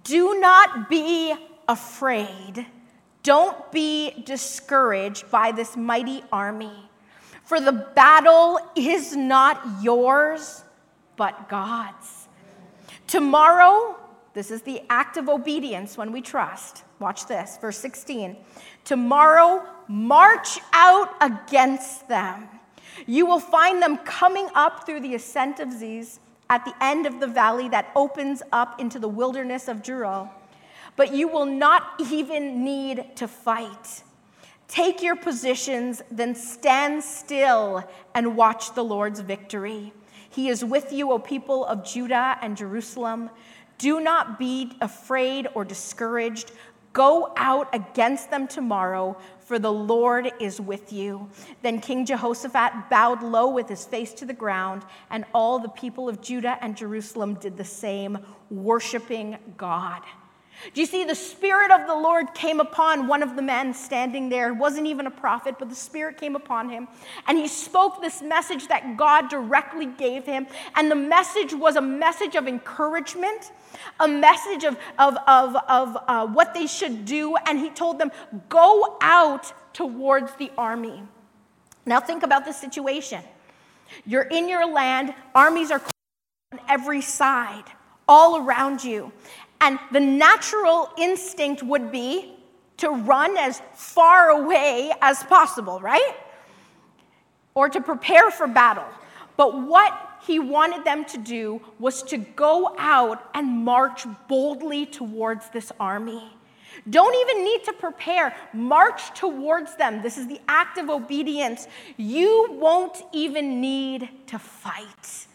Do 0.04 0.40
not 0.40 0.90
be 0.90 1.36
afraid. 1.68 2.66
Don't 3.24 3.72
be 3.72 4.24
discouraged 4.26 5.30
by 5.30 5.52
this 5.52 5.78
mighty 5.78 6.24
army, 6.32 6.90
for 7.44 7.60
the 7.60 7.72
battle 7.72 8.60
is 8.76 9.16
not 9.16 9.62
yours, 9.82 10.64
but 11.18 11.48
God's. 11.48 12.28
Tomorrow, 13.06 13.98
this 14.34 14.50
is 14.50 14.62
the 14.62 14.82
act 14.90 15.18
of 15.18 15.30
obedience 15.30 15.98
when 15.98 16.12
we 16.12 16.22
trust. 16.22 16.84
Watch 17.00 17.28
this, 17.28 17.58
verse 17.58 17.78
16. 17.78 18.38
Tomorrow, 18.86 19.64
march 19.88 20.60
out 20.74 21.14
against 21.22 22.08
them. 22.08 22.48
You 23.06 23.26
will 23.26 23.40
find 23.40 23.82
them 23.82 23.98
coming 23.98 24.48
up 24.56 24.86
through 24.86 25.02
the 25.02 25.16
ascent 25.16 25.60
of 25.60 25.72
Ziz 25.72 26.21
at 26.52 26.66
the 26.66 26.76
end 26.84 27.06
of 27.06 27.22
the 27.22 27.28
valley 27.28 27.70
that 27.70 27.90
opens 27.96 28.44
up 28.52 28.80
into 28.80 29.00
the 29.00 29.08
wilderness 29.08 29.70
of 29.70 29.82
Jeruel. 29.82 30.30
But 30.98 31.14
you 31.16 31.30
will 31.30 31.46
not 31.46 31.94
even 32.12 32.66
need 32.66 33.16
to 33.16 33.28
fight. 33.28 34.04
Take 34.68 35.02
your 35.02 35.16
positions, 35.16 36.02
then 36.12 36.36
stand 36.36 37.04
still 37.04 37.90
and 38.14 38.36
watch 38.36 38.76
the 38.76 38.84
Lord's 38.84 39.22
victory. 39.22 39.94
He 40.30 40.50
is 40.50 40.64
with 40.64 40.92
you, 40.92 41.12
O 41.14 41.20
people 41.20 41.66
of 41.66 41.86
Judah 41.86 42.38
and 42.42 42.58
Jerusalem. 42.58 43.30
Do 43.78 44.02
not 44.02 44.38
be 44.38 44.74
afraid 44.82 45.48
or 45.56 45.64
discouraged. 45.64 46.52
Go 46.94 47.32
out 47.38 47.74
against 47.74 48.32
them 48.32 48.48
tomorrow, 48.48 49.18
for 49.40 49.58
the 49.60 49.72
Lord 49.72 50.32
is 50.40 50.60
with 50.60 50.92
you. 50.92 51.30
Then 51.62 51.80
King 51.80 52.06
Jehoshaphat 52.06 52.90
bowed 52.90 53.24
low 53.24 53.50
with 53.50 53.70
his 53.70 53.86
face 53.86 54.14
to 54.16 54.26
the 54.26 54.34
ground, 54.34 54.84
and 55.10 55.24
all 55.34 55.60
the 55.60 55.70
people 55.70 56.10
of 56.10 56.22
Judah 56.22 56.58
and 56.62 56.76
Jerusalem 56.76 57.36
did 57.36 57.56
the 57.56 57.64
same, 57.64 58.18
worshiping 58.50 59.38
God. 59.56 60.02
Do 60.74 60.80
you 60.80 60.86
see 60.86 61.04
the 61.04 61.16
Spirit 61.16 61.72
of 61.72 61.88
the 61.88 61.96
Lord 61.96 62.34
came 62.34 62.60
upon 62.60 63.08
one 63.08 63.24
of 63.24 63.36
the 63.36 63.42
men 63.42 63.74
standing 63.74 64.30
there? 64.30 64.50
It 64.50 64.58
wasn't 64.58 64.88
even 64.88 65.08
a 65.08 65.12
prophet, 65.12 65.56
but 65.58 65.70
the 65.70 65.76
Spirit 65.76 66.18
came 66.18 66.36
upon 66.36 66.70
him. 66.70 66.88
And 67.28 67.38
he 67.38 67.48
spoke 67.48 68.02
this 68.02 68.22
message 68.22 68.68
that 68.68 68.98
God 68.98 69.30
directly 69.30 69.88
gave 69.88 70.26
him. 70.26 70.48
And 70.76 70.90
the 70.90 70.96
message 70.96 71.54
was 71.54 71.76
a 71.76 71.82
message 71.82 72.36
of 72.36 72.48
encouragement, 72.48 73.52
a 74.00 74.08
message 74.08 74.64
of, 74.64 74.78
of, 75.00 75.18
of, 75.28 75.56
of 75.68 75.98
uh, 76.08 76.28
what 76.28 76.54
they 76.54 76.68
should 76.68 77.06
do. 77.06 77.36
And 77.48 77.58
he 77.58 77.70
told 77.70 78.00
them, 78.00 78.12
Go 78.50 78.98
out 79.02 79.54
towards 79.74 80.34
the 80.36 80.52
army. 80.58 81.04
Now, 81.86 82.00
think 82.00 82.24
about 82.24 82.46
the 82.46 82.54
situation. 82.54 83.24
You're 84.06 84.24
in 84.24 84.48
your 84.48 84.72
land, 84.72 85.14
armies 85.34 85.72
are 85.72 85.82
on 86.52 86.60
every 86.70 87.02
side 87.02 87.66
all 88.08 88.46
around 88.46 88.84
you. 88.84 89.12
And 89.62 89.80
the 89.92 90.00
natural 90.00 90.90
instinct 90.98 91.64
would 91.64 91.92
be 91.92 92.34
to 92.78 92.90
run 92.90 93.38
as 93.38 93.62
far 93.74 94.30
away 94.30 94.92
as 95.02 95.24
possible, 95.24 95.80
right? 95.80 96.16
Or 97.54 97.70
to 97.70 97.80
prepare 97.80 98.32
for 98.32 98.48
battle. 98.48 98.88
But 99.38 99.62
what 99.62 99.94
he 100.26 100.40
wanted 100.40 100.84
them 100.84 101.06
to 101.06 101.18
do 101.18 101.62
was 101.80 102.04
to 102.04 102.18
go 102.18 102.76
out 102.78 103.30
and 103.36 103.64
march 103.64 104.06
boldly 104.28 104.88
towards 104.88 105.50
this 105.50 105.72
army. 105.80 106.24
Don't 106.90 107.16
even 107.28 107.44
need 107.44 107.64
to 107.66 107.74
prepare. 107.74 108.36
March 108.54 109.14
towards 109.14 109.76
them. 109.76 110.02
This 110.02 110.18
is 110.18 110.28
the 110.28 110.40
act 110.48 110.78
of 110.78 110.90
obedience. 110.90 111.68
You 111.98 112.48
won't 112.52 113.04
even 113.14 113.62
need 113.62 114.10
to 114.28 114.40
fight. 114.40 115.28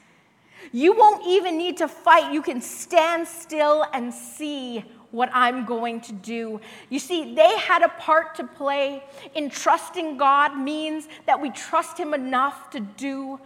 You 0.73 0.97
won't 0.97 1.27
even 1.27 1.59
need 1.59 1.77
to 1.79 1.89
fight. 1.89 2.33
You 2.33 2.43
can 2.43 2.61
stand 2.61 3.27
still 3.27 3.85
and 3.93 4.13
see 4.13 4.85
what 5.11 5.31
I'm 5.33 5.65
going 5.65 6.01
to 6.03 6.13
do. 6.13 6.61
You 6.91 6.99
see, 6.99 7.35
they 7.35 7.57
had 7.59 7.83
a 7.83 7.89
part 7.89 8.35
to 8.37 8.45
play 8.45 9.03
in 9.35 9.49
trusting 9.51 10.17
God, 10.17 10.57
means 10.59 11.09
that 11.27 11.41
we 11.41 11.51
trust 11.51 11.99
Him 11.99 12.13
enough 12.13 12.71
to 12.71 12.81
do 12.81 13.41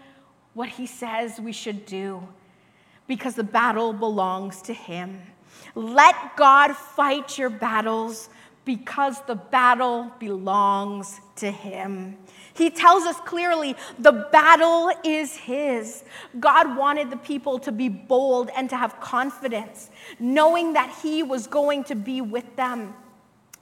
what 0.54 0.68
He 0.68 0.86
says 0.86 1.40
we 1.40 1.52
should 1.52 1.86
do 1.86 2.26
because 3.06 3.34
the 3.34 3.44
battle 3.44 3.92
belongs 3.92 4.62
to 4.62 4.72
Him. 4.72 5.20
Let 5.74 6.36
God 6.36 6.74
fight 6.74 7.38
your 7.38 7.50
battles 7.50 8.28
because 8.64 9.20
the 9.22 9.34
battle 9.34 10.12
belongs 10.18 11.20
to 11.36 11.50
Him. 11.50 12.16
He 12.54 12.70
tells 12.70 13.04
us 13.04 13.16
clearly 13.20 13.74
the 13.98 14.28
battle 14.30 14.90
is 15.04 15.36
His. 15.36 16.04
God 16.38 16.76
wanted 16.76 17.10
the 17.10 17.16
people 17.16 17.58
to 17.60 17.72
be 17.72 17.88
bold 17.88 18.50
and 18.56 18.68
to 18.70 18.76
have 18.76 19.00
confidence, 19.00 19.90
knowing 20.18 20.74
that 20.74 20.94
He 21.02 21.22
was 21.22 21.46
going 21.46 21.84
to 21.84 21.94
be 21.94 22.20
with 22.20 22.56
them. 22.56 22.94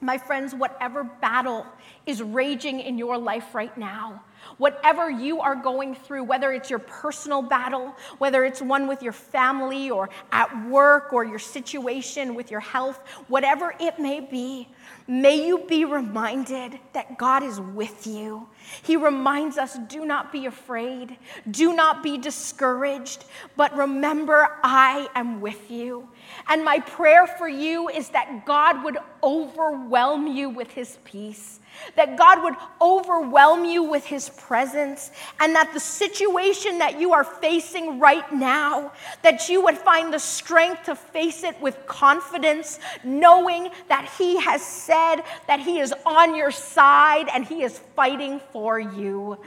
My 0.00 0.18
friends, 0.18 0.54
whatever 0.54 1.04
battle 1.04 1.66
is 2.06 2.22
raging 2.22 2.80
in 2.80 2.98
your 2.98 3.18
life 3.18 3.54
right 3.54 3.76
now, 3.76 4.22
Whatever 4.58 5.10
you 5.10 5.40
are 5.40 5.54
going 5.54 5.94
through, 5.94 6.24
whether 6.24 6.52
it's 6.52 6.70
your 6.70 6.78
personal 6.78 7.42
battle, 7.42 7.94
whether 8.18 8.44
it's 8.44 8.60
one 8.60 8.88
with 8.88 9.02
your 9.02 9.12
family 9.12 9.90
or 9.90 10.08
at 10.32 10.68
work 10.68 11.12
or 11.12 11.24
your 11.24 11.38
situation 11.38 12.34
with 12.34 12.50
your 12.50 12.60
health, 12.60 12.98
whatever 13.28 13.74
it 13.78 13.98
may 13.98 14.20
be, 14.20 14.68
may 15.06 15.46
you 15.46 15.64
be 15.68 15.84
reminded 15.84 16.78
that 16.92 17.18
God 17.18 17.42
is 17.42 17.60
with 17.60 18.06
you. 18.06 18.48
He 18.82 18.96
reminds 18.96 19.58
us 19.58 19.78
do 19.88 20.04
not 20.04 20.32
be 20.32 20.46
afraid, 20.46 21.16
do 21.50 21.74
not 21.74 22.02
be 22.02 22.18
discouraged, 22.18 23.24
but 23.56 23.76
remember, 23.76 24.48
I 24.62 25.08
am 25.14 25.40
with 25.40 25.70
you. 25.70 26.08
And 26.48 26.64
my 26.64 26.80
prayer 26.80 27.26
for 27.26 27.48
you 27.48 27.88
is 27.88 28.10
that 28.10 28.44
God 28.44 28.84
would 28.84 28.98
overwhelm 29.22 30.26
you 30.26 30.50
with 30.50 30.70
his 30.70 30.98
peace 31.04 31.60
that 31.96 32.16
God 32.16 32.42
would 32.42 32.54
overwhelm 32.80 33.64
you 33.64 33.82
with 33.82 34.04
his 34.04 34.28
presence, 34.30 35.10
and 35.40 35.54
that 35.54 35.72
the 35.72 35.80
situation 35.80 36.78
that 36.78 37.00
you 37.00 37.12
are 37.12 37.24
facing 37.24 37.98
right 37.98 38.30
now, 38.32 38.92
that 39.22 39.48
you 39.48 39.62
would 39.62 39.78
find 39.78 40.12
the 40.12 40.18
strength 40.18 40.84
to 40.84 40.94
face 40.94 41.44
it 41.44 41.60
with 41.60 41.86
confidence, 41.86 42.78
knowing 43.04 43.70
that 43.88 44.10
he 44.18 44.40
has 44.40 44.62
said 44.62 45.22
that 45.46 45.60
he 45.60 45.78
is 45.78 45.94
on 46.06 46.34
your 46.34 46.50
side 46.50 47.28
and 47.32 47.44
he 47.44 47.62
is 47.62 47.78
fighting 47.94 48.40
for 48.52 48.78
you. 48.78 49.38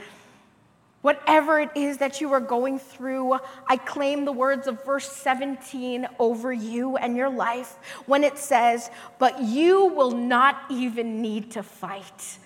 Whatever 1.02 1.58
it 1.58 1.70
is 1.74 1.98
that 1.98 2.20
you 2.20 2.32
are 2.32 2.40
going 2.40 2.78
through, 2.78 3.36
I 3.66 3.76
claim 3.76 4.24
the 4.24 4.32
words 4.32 4.68
of 4.68 4.84
verse 4.84 5.10
17 5.10 6.06
over 6.20 6.52
you 6.52 6.96
and 6.96 7.16
your 7.16 7.28
life 7.28 7.76
when 8.06 8.22
it 8.22 8.38
says, 8.38 8.88
But 9.18 9.42
you 9.42 9.86
will 9.86 10.12
not 10.12 10.62
even 10.70 11.20
need 11.20 11.50
to 11.52 11.64
fight. 11.64 12.38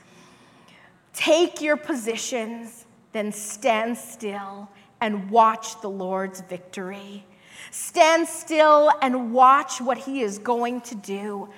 Take 1.12 1.60
your 1.60 1.76
positions, 1.76 2.86
then 3.12 3.30
stand 3.30 3.98
still 3.98 4.70
and 5.02 5.30
watch 5.30 5.80
the 5.82 5.90
Lord's 5.90 6.40
victory. 6.40 7.26
Stand 7.70 8.28
still 8.28 8.90
and 9.02 9.32
watch 9.32 9.80
what 9.80 9.98
He 9.98 10.22
is 10.22 10.38
going 10.38 10.80
to 10.82 10.94
do. 10.94 11.48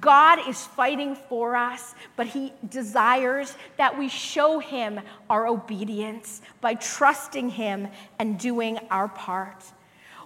God 0.00 0.48
is 0.48 0.64
fighting 0.64 1.14
for 1.14 1.56
us, 1.56 1.94
but 2.16 2.26
He 2.26 2.52
desires 2.68 3.56
that 3.76 3.98
we 3.98 4.08
show 4.08 4.58
Him 4.58 5.00
our 5.28 5.46
obedience 5.46 6.42
by 6.60 6.74
trusting 6.74 7.50
Him 7.50 7.88
and 8.18 8.38
doing 8.38 8.78
our 8.90 9.08
part. 9.08 9.64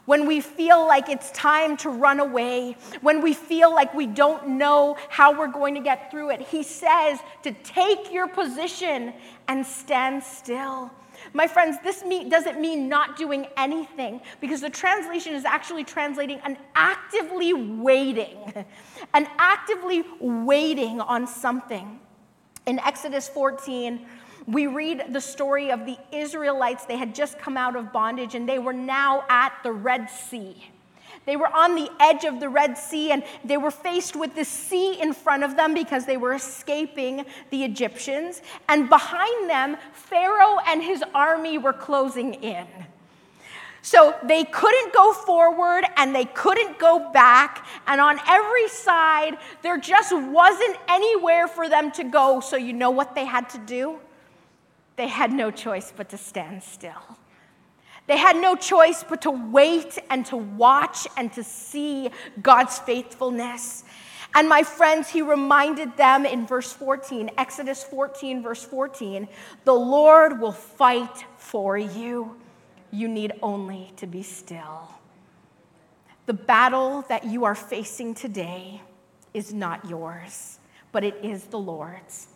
When 0.05 0.26
we 0.26 0.40
feel 0.40 0.85
like 0.85 1.09
it's 1.09 1.31
time 1.31 1.76
to 1.78 1.90
run 1.90 2.18
away, 2.18 2.76
when 3.02 3.20
we 3.20 3.35
feel 3.35 3.72
like 3.72 3.94
we 3.94 4.07
don't 4.07 4.59
know 4.59 4.96
how 5.09 5.38
we're 5.38 5.46
going 5.46 5.74
to 5.74 5.81
get 5.81 6.11
through 6.11 6.31
it, 6.31 6.40
He 6.40 6.62
says 6.62 7.20
to 7.44 7.52
take 7.52 8.12
your 8.12 8.26
position 8.26 9.12
and 9.46 9.64
stand 9.64 10.22
still. 10.24 10.90
My 11.32 11.46
friends, 11.46 11.76
this 11.82 12.02
doesn't 12.28 12.61
mean 12.61 12.88
not 12.88 13.16
doing 13.16 13.46
anything 13.56 14.20
because 14.40 14.61
the 14.61 14.70
translation 14.70 15.35
is 15.35 15.44
actually 15.44 15.85
translating 15.85 16.40
an 16.44 16.58
actively 16.74 17.52
waiting, 17.52 18.38
an 19.14 19.26
actively 19.38 20.04
waiting 20.20 21.00
on 21.00 21.26
something. 21.26 22.00
In 22.66 22.78
Exodus 22.80 23.28
14, 23.28 24.06
we 24.46 24.66
read 24.66 25.06
the 25.11 25.20
story 25.20 25.70
of 25.70 25.87
the 25.87 25.96
Israelites. 26.12 26.85
They 26.85 26.96
had 26.96 27.14
just 27.14 27.38
come 27.38 27.56
out 27.56 27.76
of 27.76 27.92
bondage 27.92 28.35
and 28.35 28.48
they 28.48 28.58
were 28.58 28.72
now 28.72 29.24
at 29.28 29.52
the 29.62 29.72
Red 29.72 30.11
Sea. 30.11 30.71
They 31.25 31.37
were 31.37 31.48
on 31.48 31.75
the 31.75 31.90
edge 32.01 32.25
of 32.25 32.40
the 32.40 32.48
Red 32.48 32.77
Sea 32.77 33.12
and 33.12 33.22
they 33.44 33.57
were 33.57 33.70
faced 33.70 34.16
with 34.16 34.35
the 34.35 34.44
sea 34.44 35.01
in 35.01 35.12
front 35.12 35.44
of 35.44 35.57
them 35.57 35.75
because 35.75 36.05
they 36.05 36.16
were 36.16 36.35
escaping 36.35 37.25
the 37.51 37.64
Egyptians. 37.64 38.42
And 38.68 38.88
behind 38.88 39.48
them, 39.48 39.77
Pharaoh 39.92 40.59
and 40.66 40.83
his 40.83 41.03
army 41.14 41.59
were 41.59 41.72
closing 41.72 42.35
in. 42.35 42.66
So 43.83 44.14
they 44.22 44.44
couldn't 44.44 44.94
go 44.94 45.12
forward 45.12 45.85
and 45.96 46.14
they 46.14 46.25
couldn't 46.25 46.79
go 46.79 47.11
back. 47.12 47.66
And 47.88 48.01
on 48.01 48.20
every 48.29 48.68
side, 48.68 49.37
there 49.62 49.77
just 49.77 50.16
wasn't 50.16 50.77
anywhere 50.88 51.48
for 51.48 51.68
them 51.68 51.90
to 51.92 52.05
go. 52.05 52.40
So 52.40 52.57
you 52.57 52.72
know 52.72 52.90
what 52.90 53.16
they 53.16 53.25
had 53.25 53.51
to 53.51 53.59
do? 53.59 53.98
They 54.96 55.09
had 55.09 55.33
no 55.33 55.51
choice 55.51 55.92
but 55.94 56.09
to 56.11 56.16
stand 56.16 56.62
still. 56.62 57.18
They 58.07 58.17
had 58.17 58.37
no 58.37 58.57
choice 58.57 59.05
but 59.09 59.23
to 59.23 59.31
wait 59.31 59.99
and 60.11 60.27
to 60.27 60.37
watch 60.37 61.07
and 61.17 61.33
to 61.35 61.45
see 61.45 62.11
God's 62.41 62.79
faithfulness. 62.79 63.85
And 64.35 64.49
my 64.49 64.62
friends, 64.62 65.09
he 65.09 65.23
reminded 65.23 65.97
them 65.97 66.25
in 66.25 66.47
verse 66.47 66.73
14, 66.73 67.31
Exodus 67.37 67.85
14, 67.85 68.43
verse 68.43 68.65
14, 68.65 69.29
the 69.65 69.75
Lord 69.75 70.41
will 70.41 70.53
fight 70.53 71.25
for 71.37 71.77
you. 71.77 72.37
You 72.91 73.09
need 73.09 73.33
only 73.43 73.93
to 73.97 74.07
be 74.07 74.23
still. 74.23 74.88
The 76.27 76.33
battle 76.33 77.05
that 77.09 77.25
you 77.25 77.45
are 77.45 77.55
facing 77.55 78.15
today 78.15 78.81
is 79.35 79.53
not 79.53 79.88
yours, 79.88 80.59
but 80.93 81.05
it 81.05 81.17
is 81.23 81.45
the 81.45 81.59
Lord's. 81.59 82.29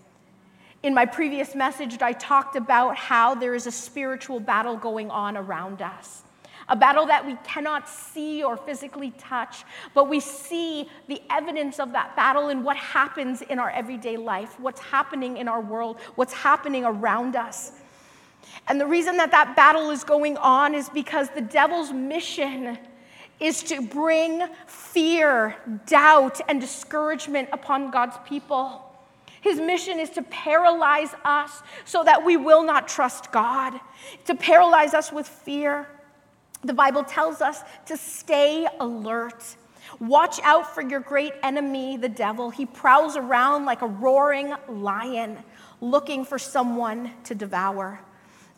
In 0.86 0.94
my 0.94 1.04
previous 1.04 1.56
message, 1.56 2.00
I 2.00 2.12
talked 2.12 2.54
about 2.54 2.94
how 2.94 3.34
there 3.34 3.56
is 3.56 3.66
a 3.66 3.72
spiritual 3.72 4.38
battle 4.38 4.76
going 4.76 5.10
on 5.10 5.36
around 5.36 5.82
us. 5.82 6.22
A 6.68 6.76
battle 6.76 7.06
that 7.06 7.26
we 7.26 7.36
cannot 7.42 7.88
see 7.88 8.44
or 8.44 8.56
physically 8.56 9.10
touch, 9.18 9.64
but 9.94 10.08
we 10.08 10.20
see 10.20 10.88
the 11.08 11.20
evidence 11.28 11.80
of 11.80 11.90
that 11.90 12.14
battle 12.14 12.50
in 12.50 12.62
what 12.62 12.76
happens 12.76 13.42
in 13.42 13.58
our 13.58 13.68
everyday 13.70 14.16
life, 14.16 14.60
what's 14.60 14.80
happening 14.80 15.38
in 15.38 15.48
our 15.48 15.60
world, 15.60 15.98
what's 16.14 16.32
happening 16.32 16.84
around 16.84 17.34
us. 17.34 17.72
And 18.68 18.80
the 18.80 18.86
reason 18.86 19.16
that 19.16 19.32
that 19.32 19.56
battle 19.56 19.90
is 19.90 20.04
going 20.04 20.36
on 20.36 20.72
is 20.72 20.88
because 20.88 21.30
the 21.30 21.40
devil's 21.40 21.92
mission 21.92 22.78
is 23.40 23.60
to 23.64 23.82
bring 23.82 24.46
fear, 24.68 25.56
doubt, 25.86 26.40
and 26.48 26.60
discouragement 26.60 27.48
upon 27.52 27.90
God's 27.90 28.18
people. 28.24 28.85
His 29.46 29.60
mission 29.60 30.00
is 30.00 30.10
to 30.10 30.22
paralyze 30.22 31.14
us 31.24 31.62
so 31.84 32.02
that 32.02 32.24
we 32.24 32.36
will 32.36 32.64
not 32.64 32.88
trust 32.88 33.30
God, 33.30 33.78
to 34.24 34.34
paralyze 34.34 34.92
us 34.92 35.12
with 35.12 35.28
fear. 35.28 35.86
The 36.64 36.72
Bible 36.72 37.04
tells 37.04 37.40
us 37.40 37.62
to 37.86 37.96
stay 37.96 38.66
alert. 38.80 39.44
Watch 40.00 40.40
out 40.42 40.74
for 40.74 40.82
your 40.82 40.98
great 40.98 41.32
enemy, 41.44 41.96
the 41.96 42.08
devil. 42.08 42.50
He 42.50 42.66
prowls 42.66 43.16
around 43.16 43.66
like 43.66 43.82
a 43.82 43.86
roaring 43.86 44.52
lion, 44.68 45.38
looking 45.80 46.24
for 46.24 46.40
someone 46.40 47.12
to 47.22 47.36
devour. 47.36 48.00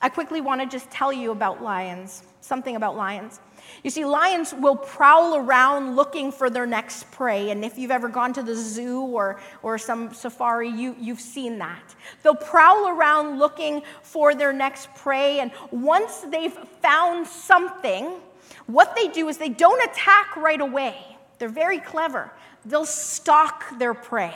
I 0.00 0.08
quickly 0.08 0.40
want 0.40 0.62
to 0.62 0.66
just 0.66 0.90
tell 0.90 1.12
you 1.12 1.32
about 1.32 1.62
lions, 1.62 2.22
something 2.40 2.76
about 2.76 2.96
lions. 2.96 3.40
You 3.82 3.90
see, 3.90 4.04
lions 4.04 4.54
will 4.54 4.76
prowl 4.76 5.36
around 5.36 5.96
looking 5.96 6.32
for 6.32 6.50
their 6.50 6.66
next 6.66 7.10
prey. 7.10 7.50
And 7.50 7.64
if 7.64 7.78
you've 7.78 7.90
ever 7.90 8.08
gone 8.08 8.32
to 8.34 8.42
the 8.42 8.54
zoo 8.54 9.00
or, 9.02 9.40
or 9.62 9.78
some 9.78 10.12
safari, 10.12 10.68
you, 10.68 10.96
you've 10.98 11.20
seen 11.20 11.58
that. 11.58 11.94
They'll 12.22 12.34
prowl 12.34 12.88
around 12.88 13.38
looking 13.38 13.82
for 14.02 14.34
their 14.34 14.52
next 14.52 14.92
prey. 14.94 15.40
And 15.40 15.50
once 15.70 16.24
they've 16.30 16.52
found 16.82 17.26
something, 17.26 18.20
what 18.66 18.94
they 18.96 19.08
do 19.08 19.28
is 19.28 19.38
they 19.38 19.48
don't 19.48 19.82
attack 19.90 20.36
right 20.36 20.60
away. 20.60 20.96
They're 21.38 21.48
very 21.48 21.78
clever. 21.78 22.32
They'll 22.64 22.84
stalk 22.84 23.78
their 23.78 23.94
prey, 23.94 24.34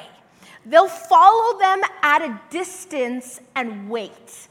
they'll 0.65 0.89
follow 0.89 1.59
them 1.59 1.83
at 2.03 2.23
a 2.23 2.41
distance 2.51 3.41
and 3.55 3.91
wait. 3.91 4.49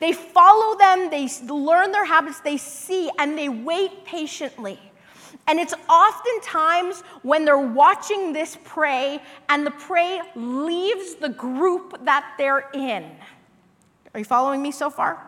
They 0.00 0.12
follow 0.12 0.78
them, 0.78 1.10
they 1.10 1.28
learn 1.46 1.92
their 1.92 2.04
habits, 2.04 2.40
they 2.40 2.56
see, 2.56 3.10
and 3.18 3.36
they 3.36 3.48
wait 3.48 4.04
patiently. 4.04 4.78
And 5.48 5.58
it's 5.58 5.74
oftentimes 5.88 7.00
when 7.22 7.44
they're 7.44 7.58
watching 7.58 8.32
this 8.32 8.58
prey 8.64 9.20
and 9.48 9.66
the 9.66 9.70
prey 9.70 10.20
leaves 10.36 11.14
the 11.14 11.30
group 11.30 12.04
that 12.04 12.34
they're 12.38 12.68
in. 12.74 13.10
Are 14.14 14.20
you 14.20 14.24
following 14.24 14.62
me 14.62 14.70
so 14.70 14.90
far? 14.90 15.24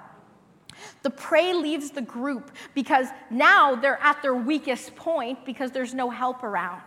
The 1.02 1.10
prey 1.10 1.52
leaves 1.52 1.90
the 1.90 2.02
group 2.02 2.52
because 2.74 3.08
now 3.30 3.74
they're 3.74 4.00
at 4.02 4.22
their 4.22 4.34
weakest 4.34 4.94
point 4.94 5.44
because 5.44 5.70
there's 5.70 5.94
no 5.94 6.10
help 6.10 6.42
around. 6.42 6.82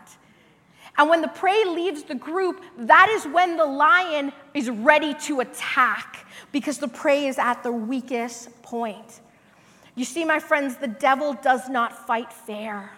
And 0.97 1.09
when 1.09 1.21
the 1.21 1.27
prey 1.27 1.65
leaves 1.65 2.03
the 2.03 2.15
group, 2.15 2.61
that 2.77 3.09
is 3.09 3.25
when 3.25 3.57
the 3.57 3.65
lion 3.65 4.31
is 4.53 4.69
ready 4.69 5.15
to 5.25 5.39
attack 5.39 6.27
because 6.51 6.77
the 6.77 6.87
prey 6.87 7.25
is 7.25 7.39
at 7.39 7.63
the 7.63 7.71
weakest 7.71 8.61
point. 8.61 9.21
You 9.95 10.05
see, 10.05 10.23
my 10.25 10.39
friends, 10.39 10.77
the 10.77 10.87
devil 10.87 11.33
does 11.33 11.69
not 11.69 12.07
fight 12.07 12.31
fair. 12.31 12.91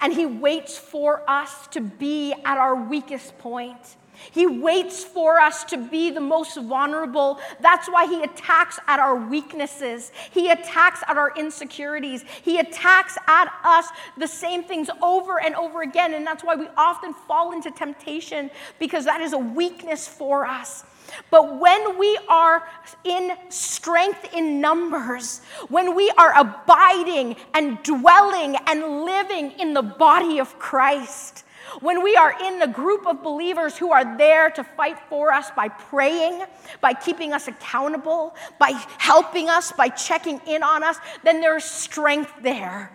And 0.00 0.12
he 0.12 0.26
waits 0.26 0.76
for 0.76 1.28
us 1.28 1.66
to 1.68 1.80
be 1.80 2.32
at 2.32 2.58
our 2.58 2.74
weakest 2.74 3.38
point. 3.38 3.96
He 4.30 4.46
waits 4.46 5.02
for 5.02 5.40
us 5.40 5.64
to 5.64 5.76
be 5.76 6.10
the 6.10 6.20
most 6.20 6.56
vulnerable. 6.56 7.38
That's 7.60 7.88
why 7.88 8.06
he 8.06 8.22
attacks 8.22 8.78
at 8.86 9.00
our 9.00 9.16
weaknesses. 9.16 10.12
He 10.30 10.50
attacks 10.50 11.02
at 11.08 11.16
our 11.16 11.32
insecurities. 11.36 12.24
He 12.42 12.58
attacks 12.58 13.16
at 13.26 13.52
us 13.64 13.88
the 14.16 14.28
same 14.28 14.62
things 14.62 14.90
over 15.02 15.40
and 15.40 15.54
over 15.54 15.82
again. 15.82 16.14
And 16.14 16.26
that's 16.26 16.44
why 16.44 16.54
we 16.54 16.68
often 16.76 17.14
fall 17.14 17.52
into 17.52 17.70
temptation 17.70 18.50
because 18.78 19.04
that 19.04 19.20
is 19.20 19.32
a 19.32 19.38
weakness 19.38 20.06
for 20.06 20.46
us. 20.46 20.84
But 21.30 21.58
when 21.58 21.98
we 21.98 22.18
are 22.28 22.68
in 23.04 23.36
strength 23.48 24.32
in 24.32 24.60
numbers, 24.60 25.40
when 25.68 25.94
we 25.94 26.10
are 26.16 26.32
abiding 26.38 27.36
and 27.54 27.82
dwelling 27.82 28.56
and 28.66 29.04
living 29.04 29.52
in 29.58 29.74
the 29.74 29.82
body 29.82 30.38
of 30.38 30.58
Christ, 30.58 31.44
when 31.80 32.02
we 32.02 32.16
are 32.16 32.34
in 32.42 32.58
the 32.58 32.66
group 32.66 33.06
of 33.06 33.22
believers 33.22 33.76
who 33.76 33.92
are 33.92 34.16
there 34.16 34.50
to 34.50 34.64
fight 34.64 34.98
for 35.08 35.32
us 35.32 35.50
by 35.52 35.68
praying, 35.68 36.44
by 36.80 36.92
keeping 36.92 37.32
us 37.32 37.48
accountable, 37.48 38.34
by 38.58 38.70
helping 38.98 39.48
us, 39.48 39.72
by 39.72 39.88
checking 39.88 40.40
in 40.46 40.62
on 40.62 40.82
us, 40.82 40.98
then 41.24 41.40
there's 41.40 41.64
strength 41.64 42.32
there. 42.42 42.92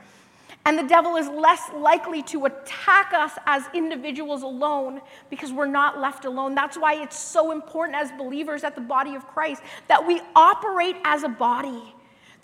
And 0.67 0.79
the 0.79 0.83
devil 0.83 1.15
is 1.15 1.27
less 1.27 1.61
likely 1.75 2.23
to 2.23 2.45
attack 2.45 3.13
us 3.13 3.33
as 3.45 3.63
individuals 3.75 4.41
alone 4.41 4.99
because 5.29 5.53
we're 5.53 5.67
not 5.67 5.99
left 5.99 6.25
alone. 6.25 6.55
That's 6.55 6.75
why 6.75 6.95
it's 6.95 7.17
so 7.17 7.51
important 7.51 7.95
as 7.97 8.11
believers 8.13 8.63
at 8.63 8.73
the 8.73 8.81
body 8.81 9.13
of 9.13 9.27
Christ 9.27 9.61
that 9.87 10.05
we 10.05 10.21
operate 10.35 10.95
as 11.03 11.23
a 11.23 11.29
body. 11.29 11.94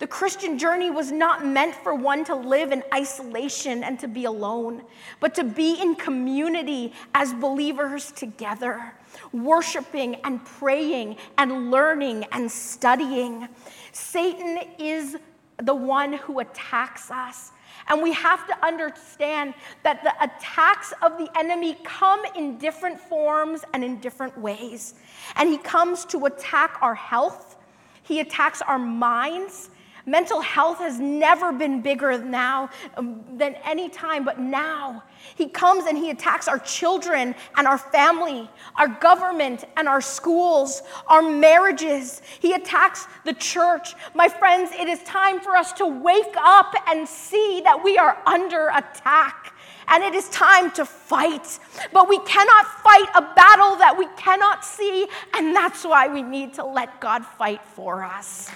The 0.02 0.08
Christian 0.08 0.58
journey 0.58 0.90
was 0.90 1.12
not 1.12 1.46
meant 1.46 1.76
for 1.76 1.94
one 1.94 2.24
to 2.24 2.34
live 2.34 2.72
in 2.72 2.82
isolation 2.92 3.84
and 3.84 4.00
to 4.00 4.08
be 4.08 4.24
alone, 4.24 4.82
but 5.20 5.32
to 5.36 5.44
be 5.44 5.80
in 5.80 5.94
community 5.94 6.92
as 7.14 7.32
believers 7.34 8.10
together, 8.10 8.94
worshiping 9.32 10.16
and 10.24 10.44
praying 10.44 11.18
and 11.38 11.70
learning 11.70 12.24
and 12.32 12.50
studying. 12.50 13.46
Satan 13.92 14.58
is 14.76 15.18
the 15.58 15.74
one 15.76 16.14
who 16.14 16.40
attacks 16.40 17.12
us. 17.12 17.52
And 17.86 18.02
we 18.02 18.12
have 18.12 18.44
to 18.48 18.66
understand 18.66 19.54
that 19.84 20.02
the 20.02 20.14
attacks 20.20 20.92
of 21.00 21.16
the 21.16 21.28
enemy 21.38 21.78
come 21.84 22.24
in 22.34 22.58
different 22.58 22.98
forms 22.98 23.64
and 23.72 23.84
in 23.84 24.00
different 24.00 24.36
ways. 24.36 24.94
And 25.36 25.48
he 25.48 25.58
comes 25.58 26.04
to 26.06 26.26
attack 26.26 26.78
our 26.82 26.96
health, 26.96 27.56
he 28.02 28.18
attacks 28.18 28.62
our 28.62 28.80
minds, 28.80 29.70
Mental 30.06 30.40
health 30.40 30.78
has 30.78 30.98
never 30.98 31.52
been 31.52 31.80
bigger 31.80 32.18
now 32.18 32.70
um, 32.96 33.22
than 33.36 33.54
any 33.64 33.88
time, 33.88 34.24
but 34.24 34.40
now 34.40 35.04
he 35.36 35.48
comes 35.48 35.86
and 35.86 35.96
he 35.96 36.10
attacks 36.10 36.48
our 36.48 36.58
children 36.58 37.34
and 37.56 37.66
our 37.66 37.78
family, 37.78 38.50
our 38.76 38.88
government 38.88 39.64
and 39.76 39.88
our 39.88 40.00
schools, 40.00 40.82
our 41.06 41.22
marriages. 41.22 42.20
He 42.40 42.52
attacks 42.52 43.06
the 43.24 43.34
church. 43.34 43.94
My 44.14 44.28
friends, 44.28 44.72
it 44.72 44.88
is 44.88 45.00
time 45.04 45.40
for 45.40 45.56
us 45.56 45.72
to 45.74 45.86
wake 45.86 46.34
up 46.36 46.74
and 46.88 47.08
see 47.08 47.60
that 47.62 47.82
we 47.82 47.96
are 47.96 48.20
under 48.26 48.68
attack. 48.68 49.54
And 49.88 50.02
it 50.02 50.14
is 50.14 50.28
time 50.30 50.70
to 50.72 50.84
fight. 50.84 51.58
But 51.92 52.08
we 52.08 52.18
cannot 52.20 52.66
fight 52.82 53.08
a 53.14 53.22
battle 53.34 53.76
that 53.76 53.96
we 53.98 54.06
cannot 54.16 54.64
see, 54.64 55.06
and 55.34 55.54
that's 55.54 55.84
why 55.84 56.08
we 56.08 56.22
need 56.22 56.54
to 56.54 56.64
let 56.64 57.00
God 57.00 57.24
fight 57.24 57.64
for 57.64 58.02
us. 58.02 58.50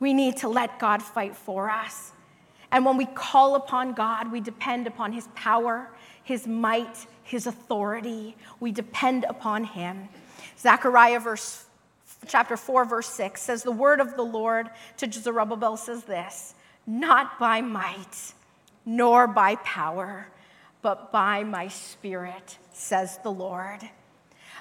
We 0.00 0.14
need 0.14 0.38
to 0.38 0.48
let 0.48 0.78
God 0.78 1.02
fight 1.02 1.36
for 1.36 1.70
us. 1.70 2.12
And 2.72 2.84
when 2.84 2.96
we 2.96 3.06
call 3.06 3.54
upon 3.54 3.92
God, 3.92 4.32
we 4.32 4.40
depend 4.40 4.86
upon 4.86 5.12
His 5.12 5.28
power, 5.34 5.90
His 6.22 6.46
might, 6.46 7.06
His 7.22 7.46
authority. 7.46 8.36
We 8.58 8.72
depend 8.72 9.24
upon 9.28 9.64
Him. 9.64 10.08
Zechariah 10.58 11.20
verse 11.20 11.66
chapter 12.26 12.56
4 12.56 12.84
verse 12.84 13.08
6 13.08 13.40
says 13.40 13.62
the 13.62 13.72
word 13.72 14.00
of 14.00 14.16
the 14.16 14.22
Lord 14.22 14.68
to 14.98 15.10
Zerubbabel 15.10 15.76
says 15.76 16.04
this, 16.04 16.54
not 16.86 17.38
by 17.38 17.60
might 17.60 18.34
nor 18.84 19.26
by 19.26 19.56
power, 19.56 20.28
but 20.82 21.12
by 21.12 21.44
my 21.44 21.68
spirit, 21.68 22.58
says 22.72 23.18
the 23.22 23.30
Lord. 23.30 23.80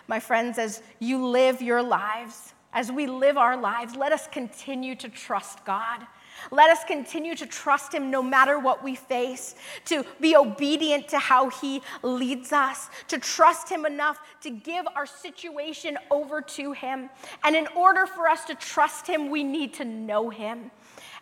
My 0.07 0.19
friends, 0.19 0.57
as 0.57 0.81
you 0.99 1.25
live 1.25 1.61
your 1.61 1.81
lives, 1.81 2.53
as 2.73 2.91
we 2.91 3.07
live 3.07 3.37
our 3.37 3.57
lives, 3.59 3.95
let 3.95 4.11
us 4.11 4.27
continue 4.27 4.95
to 4.95 5.09
trust 5.09 5.65
God. 5.65 6.05
Let 6.51 6.69
us 6.69 6.83
continue 6.83 7.35
to 7.35 7.45
trust 7.45 7.93
Him 7.93 8.11
no 8.11 8.21
matter 8.21 8.59
what 8.59 8.83
we 8.83 8.95
face, 8.95 9.55
to 9.85 10.05
be 10.21 10.35
obedient 10.35 11.07
to 11.09 11.19
how 11.19 11.49
He 11.49 11.81
leads 12.03 12.53
us, 12.53 12.89
to 13.07 13.17
trust 13.17 13.69
Him 13.69 13.85
enough 13.85 14.19
to 14.41 14.49
give 14.49 14.85
our 14.95 15.05
situation 15.05 15.97
over 16.11 16.41
to 16.41 16.71
Him. 16.71 17.09
And 17.43 17.55
in 17.55 17.67
order 17.75 18.05
for 18.05 18.27
us 18.27 18.45
to 18.45 18.55
trust 18.55 19.07
Him, 19.07 19.29
we 19.29 19.43
need 19.43 19.73
to 19.75 19.85
know 19.85 20.29
Him. 20.29 20.71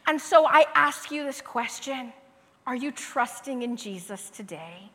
And 0.05 0.19
so 0.19 0.45
I 0.45 0.65
ask 0.75 1.11
you 1.11 1.23
this 1.23 1.41
question 1.41 2.13
Are 2.65 2.75
you 2.75 2.91
trusting 2.91 3.63
in 3.63 3.77
Jesus 3.77 4.29
today? 4.29 4.89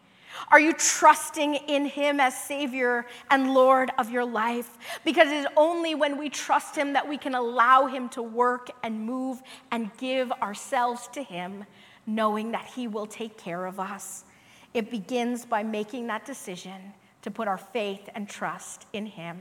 Are 0.50 0.60
you 0.60 0.72
trusting 0.72 1.54
in 1.54 1.86
Him 1.86 2.20
as 2.20 2.36
Savior 2.36 3.06
and 3.30 3.54
Lord 3.54 3.90
of 3.98 4.10
your 4.10 4.24
life? 4.24 4.78
Because 5.04 5.28
it 5.28 5.36
is 5.36 5.46
only 5.56 5.94
when 5.94 6.18
we 6.18 6.28
trust 6.28 6.76
Him 6.76 6.92
that 6.94 7.08
we 7.08 7.18
can 7.18 7.34
allow 7.34 7.86
Him 7.86 8.08
to 8.10 8.22
work 8.22 8.70
and 8.82 9.00
move 9.00 9.42
and 9.70 9.90
give 9.98 10.32
ourselves 10.32 11.08
to 11.08 11.22
Him, 11.22 11.64
knowing 12.06 12.52
that 12.52 12.66
He 12.66 12.88
will 12.88 13.06
take 13.06 13.36
care 13.36 13.66
of 13.66 13.78
us. 13.78 14.24
It 14.74 14.90
begins 14.90 15.44
by 15.44 15.62
making 15.62 16.06
that 16.06 16.24
decision 16.24 16.94
to 17.22 17.30
put 17.30 17.48
our 17.48 17.58
faith 17.58 18.08
and 18.14 18.28
trust 18.28 18.86
in 18.92 19.06
Him. 19.06 19.38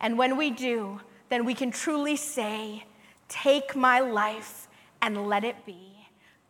And 0.00 0.18
when 0.18 0.36
we 0.36 0.50
do, 0.50 1.00
then 1.28 1.44
we 1.44 1.54
can 1.54 1.70
truly 1.70 2.16
say, 2.16 2.84
Take 3.28 3.74
my 3.74 4.00
life 4.00 4.68
and 5.00 5.26
let 5.26 5.44
it 5.44 5.64
be 5.64 5.94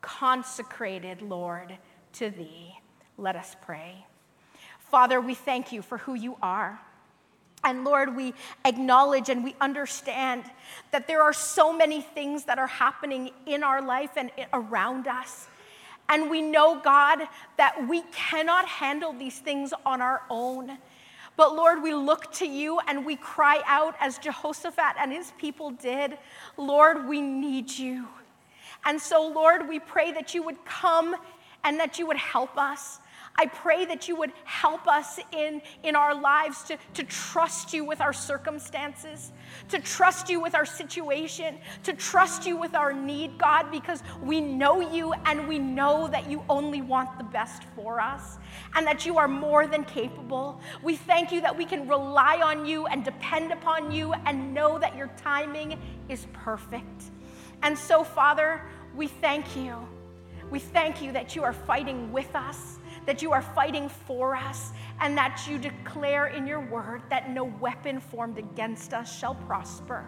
consecrated, 0.00 1.22
Lord, 1.22 1.78
to 2.14 2.30
Thee. 2.30 2.74
Let 3.16 3.36
us 3.36 3.56
pray. 3.62 4.06
Father, 4.78 5.20
we 5.20 5.34
thank 5.34 5.72
you 5.72 5.82
for 5.82 5.98
who 5.98 6.14
you 6.14 6.36
are. 6.42 6.80
And 7.64 7.84
Lord, 7.84 8.14
we 8.14 8.34
acknowledge 8.64 9.30
and 9.30 9.42
we 9.42 9.56
understand 9.60 10.44
that 10.90 11.06
there 11.06 11.22
are 11.22 11.32
so 11.32 11.72
many 11.72 12.02
things 12.02 12.44
that 12.44 12.58
are 12.58 12.66
happening 12.66 13.30
in 13.46 13.62
our 13.62 13.80
life 13.80 14.10
and 14.16 14.30
around 14.52 15.08
us. 15.08 15.48
And 16.08 16.28
we 16.28 16.42
know, 16.42 16.78
God, 16.78 17.20
that 17.56 17.88
we 17.88 18.02
cannot 18.12 18.66
handle 18.66 19.14
these 19.14 19.38
things 19.38 19.72
on 19.86 20.02
our 20.02 20.22
own. 20.28 20.76
But 21.36 21.56
Lord, 21.56 21.82
we 21.82 21.94
look 21.94 22.30
to 22.34 22.46
you 22.46 22.78
and 22.86 23.06
we 23.06 23.16
cry 23.16 23.62
out 23.66 23.96
as 23.98 24.18
Jehoshaphat 24.18 24.96
and 24.98 25.10
his 25.10 25.32
people 25.38 25.70
did 25.70 26.18
Lord, 26.56 27.08
we 27.08 27.20
need 27.20 27.70
you. 27.70 28.06
And 28.84 29.00
so, 29.00 29.26
Lord, 29.26 29.66
we 29.68 29.80
pray 29.80 30.12
that 30.12 30.34
you 30.34 30.42
would 30.42 30.62
come 30.66 31.16
and 31.64 31.80
that 31.80 31.98
you 31.98 32.06
would 32.06 32.18
help 32.18 32.58
us. 32.58 33.00
I 33.36 33.46
pray 33.46 33.84
that 33.86 34.06
you 34.06 34.14
would 34.16 34.32
help 34.44 34.86
us 34.86 35.18
in, 35.32 35.60
in 35.82 35.96
our 35.96 36.14
lives 36.14 36.62
to, 36.64 36.78
to 36.94 37.02
trust 37.02 37.72
you 37.72 37.84
with 37.84 38.00
our 38.00 38.12
circumstances, 38.12 39.32
to 39.70 39.80
trust 39.80 40.28
you 40.28 40.40
with 40.40 40.54
our 40.54 40.64
situation, 40.64 41.58
to 41.82 41.92
trust 41.94 42.46
you 42.46 42.56
with 42.56 42.76
our 42.76 42.92
need, 42.92 43.36
God, 43.36 43.72
because 43.72 44.04
we 44.22 44.40
know 44.40 44.80
you 44.80 45.12
and 45.26 45.48
we 45.48 45.58
know 45.58 46.06
that 46.08 46.30
you 46.30 46.44
only 46.48 46.80
want 46.80 47.18
the 47.18 47.24
best 47.24 47.64
for 47.74 48.00
us 48.00 48.38
and 48.76 48.86
that 48.86 49.04
you 49.04 49.18
are 49.18 49.28
more 49.28 49.66
than 49.66 49.84
capable. 49.84 50.60
We 50.82 50.94
thank 50.94 51.32
you 51.32 51.40
that 51.40 51.56
we 51.56 51.64
can 51.64 51.88
rely 51.88 52.40
on 52.40 52.64
you 52.64 52.86
and 52.86 53.04
depend 53.04 53.50
upon 53.50 53.90
you 53.90 54.12
and 54.26 54.54
know 54.54 54.78
that 54.78 54.96
your 54.96 55.08
timing 55.16 55.80
is 56.08 56.28
perfect. 56.32 57.10
And 57.62 57.76
so, 57.76 58.04
Father, 58.04 58.62
we 58.94 59.08
thank 59.08 59.56
you. 59.56 59.76
We 60.50 60.60
thank 60.60 61.02
you 61.02 61.10
that 61.12 61.34
you 61.34 61.42
are 61.42 61.52
fighting 61.52 62.12
with 62.12 62.32
us 62.36 62.78
that 63.06 63.22
you 63.22 63.32
are 63.32 63.42
fighting 63.42 63.88
for 63.88 64.34
us, 64.36 64.72
and 65.00 65.16
that 65.18 65.44
you 65.48 65.58
declare 65.58 66.26
in 66.26 66.46
your 66.46 66.60
word 66.60 67.02
that 67.10 67.30
no 67.30 67.44
weapon 67.44 68.00
formed 68.00 68.38
against 68.38 68.94
us 68.94 69.18
shall 69.18 69.34
prosper. 69.34 70.06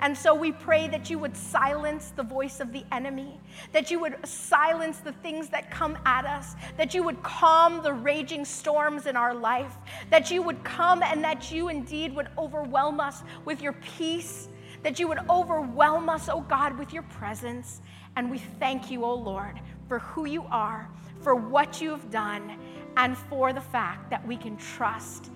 And 0.00 0.16
so 0.16 0.32
we 0.32 0.52
pray 0.52 0.86
that 0.88 1.10
you 1.10 1.18
would 1.18 1.36
silence 1.36 2.12
the 2.14 2.22
voice 2.22 2.60
of 2.60 2.72
the 2.72 2.84
enemy, 2.92 3.40
that 3.72 3.90
you 3.90 3.98
would 3.98 4.16
silence 4.24 4.98
the 4.98 5.12
things 5.12 5.48
that 5.48 5.72
come 5.72 5.98
at 6.06 6.24
us, 6.24 6.54
that 6.76 6.94
you 6.94 7.02
would 7.02 7.20
calm 7.24 7.82
the 7.82 7.92
raging 7.92 8.44
storms 8.44 9.06
in 9.06 9.16
our 9.16 9.34
life, 9.34 9.74
that 10.10 10.30
you 10.30 10.40
would 10.40 10.62
come 10.62 11.02
and 11.02 11.24
that 11.24 11.50
you 11.50 11.68
indeed 11.68 12.14
would 12.14 12.28
overwhelm 12.38 13.00
us 13.00 13.24
with 13.44 13.60
your 13.60 13.72
peace, 13.72 14.48
that 14.84 15.00
you 15.00 15.08
would 15.08 15.18
overwhelm 15.28 16.08
us, 16.08 16.28
oh 16.28 16.42
God, 16.42 16.78
with 16.78 16.92
your 16.92 17.02
presence. 17.02 17.80
And 18.14 18.30
we 18.30 18.38
thank 18.38 18.92
you, 18.92 19.04
oh 19.04 19.14
Lord, 19.14 19.60
for 19.88 19.98
who 19.98 20.26
you 20.26 20.44
are 20.44 20.88
for 21.20 21.34
what 21.34 21.80
you've 21.80 22.10
done 22.10 22.58
and 22.96 23.16
for 23.16 23.52
the 23.52 23.60
fact 23.60 24.10
that 24.10 24.26
we 24.26 24.36
can 24.36 24.56
trust 24.56 25.30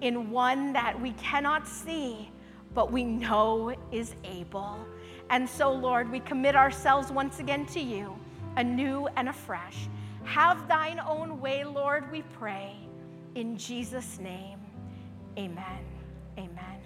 in 0.00 0.30
one 0.30 0.72
that 0.72 0.98
we 1.00 1.12
cannot 1.12 1.66
see, 1.66 2.30
but 2.74 2.90
we 2.90 3.04
know 3.04 3.74
is 3.92 4.14
able. 4.24 4.78
And 5.30 5.48
so, 5.48 5.72
Lord, 5.72 6.10
we 6.10 6.20
commit 6.20 6.56
ourselves 6.56 7.10
once 7.12 7.38
again 7.38 7.66
to 7.66 7.80
you, 7.80 8.16
anew 8.56 9.08
and 9.16 9.28
afresh. 9.28 9.88
Have 10.24 10.66
thine 10.68 11.00
own 11.00 11.40
way, 11.40 11.64
Lord, 11.64 12.10
we 12.10 12.22
pray. 12.22 12.74
In 13.34 13.56
Jesus' 13.56 14.18
name, 14.18 14.58
amen. 15.38 15.84
Amen. 16.38 16.79